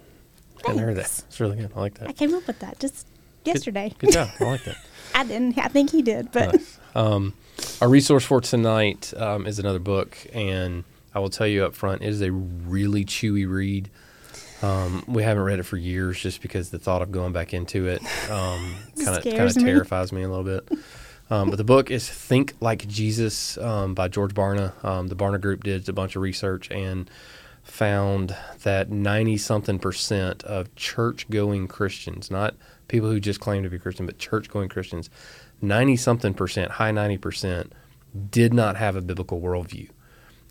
I 0.64 0.68
hadn't 0.68 0.82
heard 0.82 0.97
that. 0.97 1.22
It's 1.28 1.41
really 1.41 1.57
good. 1.57 1.70
I 1.76 1.80
like 1.80 1.95
that. 1.99 2.09
I 2.09 2.12
came 2.12 2.35
up 2.35 2.47
with 2.47 2.59
that 2.59 2.80
just 2.80 3.07
yesterday. 3.45 3.91
good, 3.99 4.09
good 4.09 4.12
job. 4.14 4.28
I 4.41 4.45
like 4.45 4.64
that. 4.64 4.76
I 5.14 5.24
didn't 5.24 5.57
i 5.59 5.68
think 5.68 5.91
he 5.91 6.03
did 6.03 6.32
but 6.32 6.53
nice. 6.55 6.80
um, 6.97 7.35
our 7.81 7.89
resource 7.89 8.25
for 8.25 8.41
tonight 8.41 9.12
um, 9.16 9.47
is 9.47 9.59
another 9.59 9.79
book, 9.79 10.16
and 10.33 10.85
I 11.14 11.18
will 11.18 11.31
tell 11.31 11.47
you 11.47 11.64
up 11.64 11.75
front, 11.75 12.03
it 12.03 12.09
is 12.09 12.22
a 12.22 12.33
really 12.33 13.05
chewy 13.05 13.49
read. 13.49 13.91
Um, 14.62 15.05
we 15.07 15.22
haven't 15.22 15.43
read 15.43 15.59
it 15.59 15.64
for 15.64 15.77
years, 15.77 16.20
just 16.20 16.41
because 16.41 16.70
the 16.70 16.79
thought 16.79 17.03
of 17.03 17.12
going 17.12 17.33
back 17.33 17.53
into 17.53 17.87
it 17.89 18.03
kind 19.05 19.16
of 19.18 19.25
kind 19.25 19.41
of 19.41 19.55
terrifies 19.55 20.12
me 20.12 20.22
a 20.22 20.29
little 20.29 20.45
bit. 20.45 20.68
Um, 21.31 21.51
but 21.51 21.57
the 21.57 21.64
book 21.64 21.91
is 21.91 22.09
Think 22.09 22.55
Like 22.61 22.87
Jesus 22.87 23.57
um, 23.59 23.95
by 23.95 24.09
George 24.09 24.35
Barna. 24.35 24.72
Um, 24.85 25.09
the 25.09 25.16
Barna 25.16 25.41
Group 25.41 25.64
did 25.64 25.89
a 25.89 25.93
bunch 25.93 26.16
of 26.16 26.22
research 26.22 26.70
and 26.70 27.11
found 27.62 28.37
that 28.62 28.91
90 28.91 29.39
something 29.39 29.79
percent 29.79 30.45
of 30.45 30.75
church 30.77 31.29
going 31.31 31.66
Christians, 31.66 32.31
not 32.31 32.55
people 32.89 33.09
who 33.11 33.18
just 33.20 33.41
claim 33.41 33.62
to 33.62 33.70
be 33.70 33.79
Christian, 33.79 34.07
but 34.07 34.18
church 34.18 34.51
going 34.51 34.68
Christians, 34.68 35.09
90 35.61 35.96
something 35.96 36.34
percent, 36.34 36.72
high 36.72 36.90
90 36.90 37.18
percent, 37.18 37.72
did 38.30 38.55
not 38.55 38.76
have 38.76 38.96
a 38.96 39.00
biblical 39.00 39.40
worldview. 39.40 39.88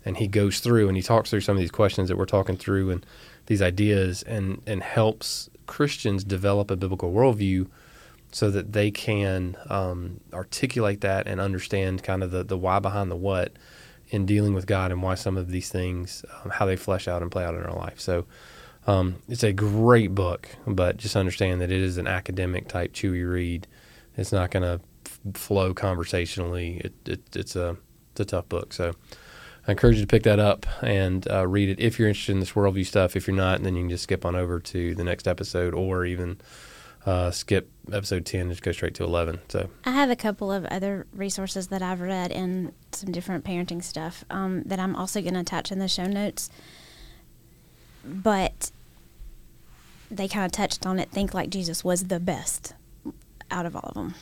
And 0.04 0.18
he 0.18 0.28
goes 0.28 0.60
through 0.60 0.88
and 0.88 0.96
he 0.96 1.02
talks 1.02 1.30
through 1.30 1.40
some 1.40 1.56
of 1.56 1.60
these 1.60 1.70
questions 1.70 2.08
that 2.08 2.18
we're 2.18 2.26
talking 2.26 2.56
through 2.56 2.90
and 2.90 3.06
these 3.46 3.62
ideas 3.62 4.22
and, 4.22 4.60
and 4.66 4.82
helps 4.82 5.48
Christians 5.66 6.24
develop 6.24 6.70
a 6.70 6.76
biblical 6.76 7.12
worldview 7.12 7.68
so 8.32 8.50
that 8.50 8.72
they 8.72 8.90
can 8.90 9.56
um, 9.70 10.20
articulate 10.32 11.00
that 11.02 11.26
and 11.26 11.40
understand 11.40 12.02
kind 12.02 12.22
of 12.22 12.32
the, 12.32 12.42
the 12.42 12.58
why 12.58 12.80
behind 12.80 13.10
the 13.10 13.16
what 13.16 13.52
in 14.08 14.26
dealing 14.26 14.54
with 14.54 14.66
God 14.66 14.90
and 14.90 15.02
why 15.02 15.14
some 15.14 15.36
of 15.36 15.50
these 15.50 15.70
things, 15.70 16.24
um, 16.42 16.50
how 16.50 16.66
they 16.66 16.76
flesh 16.76 17.08
out 17.08 17.22
and 17.22 17.30
play 17.30 17.44
out 17.44 17.54
in 17.54 17.62
our 17.62 17.76
life. 17.76 18.00
So 18.00 18.26
um, 18.86 19.16
it's 19.28 19.42
a 19.42 19.52
great 19.52 20.14
book, 20.14 20.48
but 20.66 20.96
just 20.96 21.16
understand 21.16 21.60
that 21.60 21.70
it 21.70 21.80
is 21.80 21.96
an 21.96 22.06
academic 22.06 22.68
type 22.68 22.92
chewy 22.92 23.28
read. 23.28 23.66
It's 24.16 24.32
not 24.32 24.50
going 24.50 24.62
to 24.62 24.80
flow 25.32 25.72
conversationally. 25.72 26.80
It, 26.84 26.94
it, 27.06 27.36
it's 27.36 27.56
a 27.56 27.76
it's 28.12 28.20
a 28.20 28.24
tough 28.24 28.48
book. 28.48 28.72
So 28.72 28.94
I 29.66 29.72
encourage 29.72 29.96
you 29.96 30.02
to 30.02 30.06
pick 30.06 30.24
that 30.24 30.38
up 30.38 30.66
and 30.82 31.26
uh, 31.30 31.46
read 31.46 31.68
it 31.68 31.80
if 31.80 31.98
you're 31.98 32.08
interested 32.08 32.32
in 32.32 32.40
this 32.40 32.52
worldview 32.52 32.86
stuff. 32.86 33.16
If 33.16 33.26
you're 33.26 33.36
not, 33.36 33.62
then 33.62 33.74
you 33.74 33.82
can 33.82 33.90
just 33.90 34.04
skip 34.04 34.24
on 34.24 34.36
over 34.36 34.60
to 34.60 34.94
the 34.94 35.04
next 35.04 35.26
episode 35.26 35.74
or 35.74 36.04
even 36.04 36.38
uh, 37.06 37.30
skip 37.30 37.70
episode 37.92 38.24
10 38.24 38.42
and 38.42 38.50
just 38.50 38.62
go 38.62 38.72
straight 38.72 38.94
to 38.94 39.04
11. 39.04 39.40
So 39.48 39.70
I 39.84 39.90
have 39.90 40.10
a 40.10 40.16
couple 40.16 40.52
of 40.52 40.64
other 40.66 41.06
resources 41.12 41.68
that 41.68 41.82
I've 41.82 42.00
read 42.00 42.30
and 42.30 42.72
some 42.92 43.12
different 43.12 43.44
parenting 43.44 43.82
stuff 43.82 44.24
um, 44.30 44.62
that 44.64 44.78
I'm 44.78 44.94
also 44.96 45.20
going 45.20 45.34
to 45.34 45.40
attach 45.40 45.72
in 45.72 45.78
the 45.78 45.88
show 45.88 46.06
notes. 46.06 46.50
But 48.04 48.70
they 50.10 50.28
kind 50.28 50.44
of 50.44 50.52
touched 50.52 50.86
on 50.86 50.98
it. 50.98 51.10
Think 51.10 51.34
like 51.34 51.50
Jesus 51.50 51.82
was 51.82 52.04
the 52.04 52.20
best 52.20 52.74
out 53.50 53.66
of 53.66 53.74
all 53.74 53.88
of 53.88 53.94
them. 53.94 54.14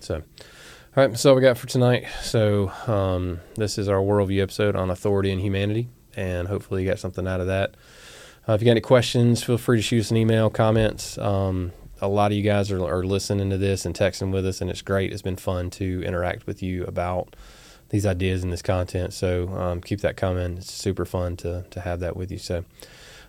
So, 0.00 0.16
all 0.16 1.06
right, 1.06 1.26
all 1.26 1.34
we 1.34 1.42
got 1.42 1.58
for 1.58 1.66
tonight. 1.66 2.06
So, 2.22 2.70
um, 2.86 3.40
this 3.56 3.78
is 3.78 3.88
our 3.88 4.00
worldview 4.00 4.42
episode 4.42 4.76
on 4.76 4.90
authority 4.90 5.30
and 5.30 5.40
humanity, 5.40 5.88
and 6.16 6.48
hopefully, 6.48 6.82
you 6.82 6.88
got 6.88 6.98
something 6.98 7.26
out 7.26 7.40
of 7.40 7.46
that. 7.48 7.74
Uh, 8.48 8.54
if 8.54 8.60
you 8.60 8.64
got 8.64 8.72
any 8.72 8.80
questions, 8.80 9.42
feel 9.42 9.58
free 9.58 9.78
to 9.78 9.82
shoot 9.82 10.00
us 10.00 10.10
an 10.10 10.16
email, 10.16 10.50
comments. 10.50 11.18
Um, 11.18 11.72
a 12.00 12.08
lot 12.08 12.30
of 12.30 12.36
you 12.36 12.42
guys 12.42 12.70
are, 12.70 12.82
are 12.82 13.04
listening 13.04 13.50
to 13.50 13.58
this 13.58 13.84
and 13.84 13.94
texting 13.94 14.32
with 14.32 14.46
us, 14.46 14.60
and 14.60 14.70
it's 14.70 14.82
great. 14.82 15.12
It's 15.12 15.22
been 15.22 15.36
fun 15.36 15.70
to 15.70 16.02
interact 16.04 16.46
with 16.46 16.62
you 16.62 16.84
about 16.84 17.34
these 17.90 18.06
ideas 18.06 18.42
and 18.42 18.52
this 18.52 18.62
content. 18.62 19.12
So, 19.12 19.48
um, 19.48 19.80
keep 19.80 20.00
that 20.00 20.16
coming. 20.16 20.58
It's 20.58 20.72
super 20.72 21.04
fun 21.04 21.36
to, 21.38 21.64
to 21.70 21.80
have 21.80 22.00
that 22.00 22.16
with 22.16 22.30
you. 22.30 22.38
So, 22.38 22.64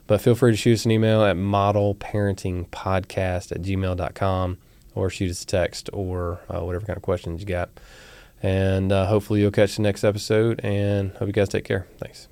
but 0.08 0.22
feel 0.22 0.36
free 0.36 0.52
to 0.52 0.58
shoot 0.58 0.74
us 0.74 0.86
an 0.86 0.92
email 0.92 1.24
at 1.24 1.36
modelparentingpodcast 1.36 3.52
at 3.52 3.62
gmail.com 3.62 4.58
or 4.96 5.10
shoot 5.10 5.32
us 5.32 5.44
a 5.44 5.46
text 5.46 5.90
or 5.94 6.40
uh, 6.50 6.62
whatever 6.62 6.86
kind 6.86 6.98
of 6.98 7.04
questions 7.04 7.42
you 7.42 7.48
got. 7.48 7.70
And 8.42 8.92
uh, 8.92 9.08
hopefully 9.08 9.42
you'll 9.42 9.52
catch 9.52 9.76
the 9.76 9.82
next 9.82 10.04
episode 10.04 10.62
and 10.64 11.12
hope 11.14 11.28
you 11.28 11.34
guys 11.34 11.50
take 11.50 11.66
care. 11.66 11.88
Thanks. 11.98 12.28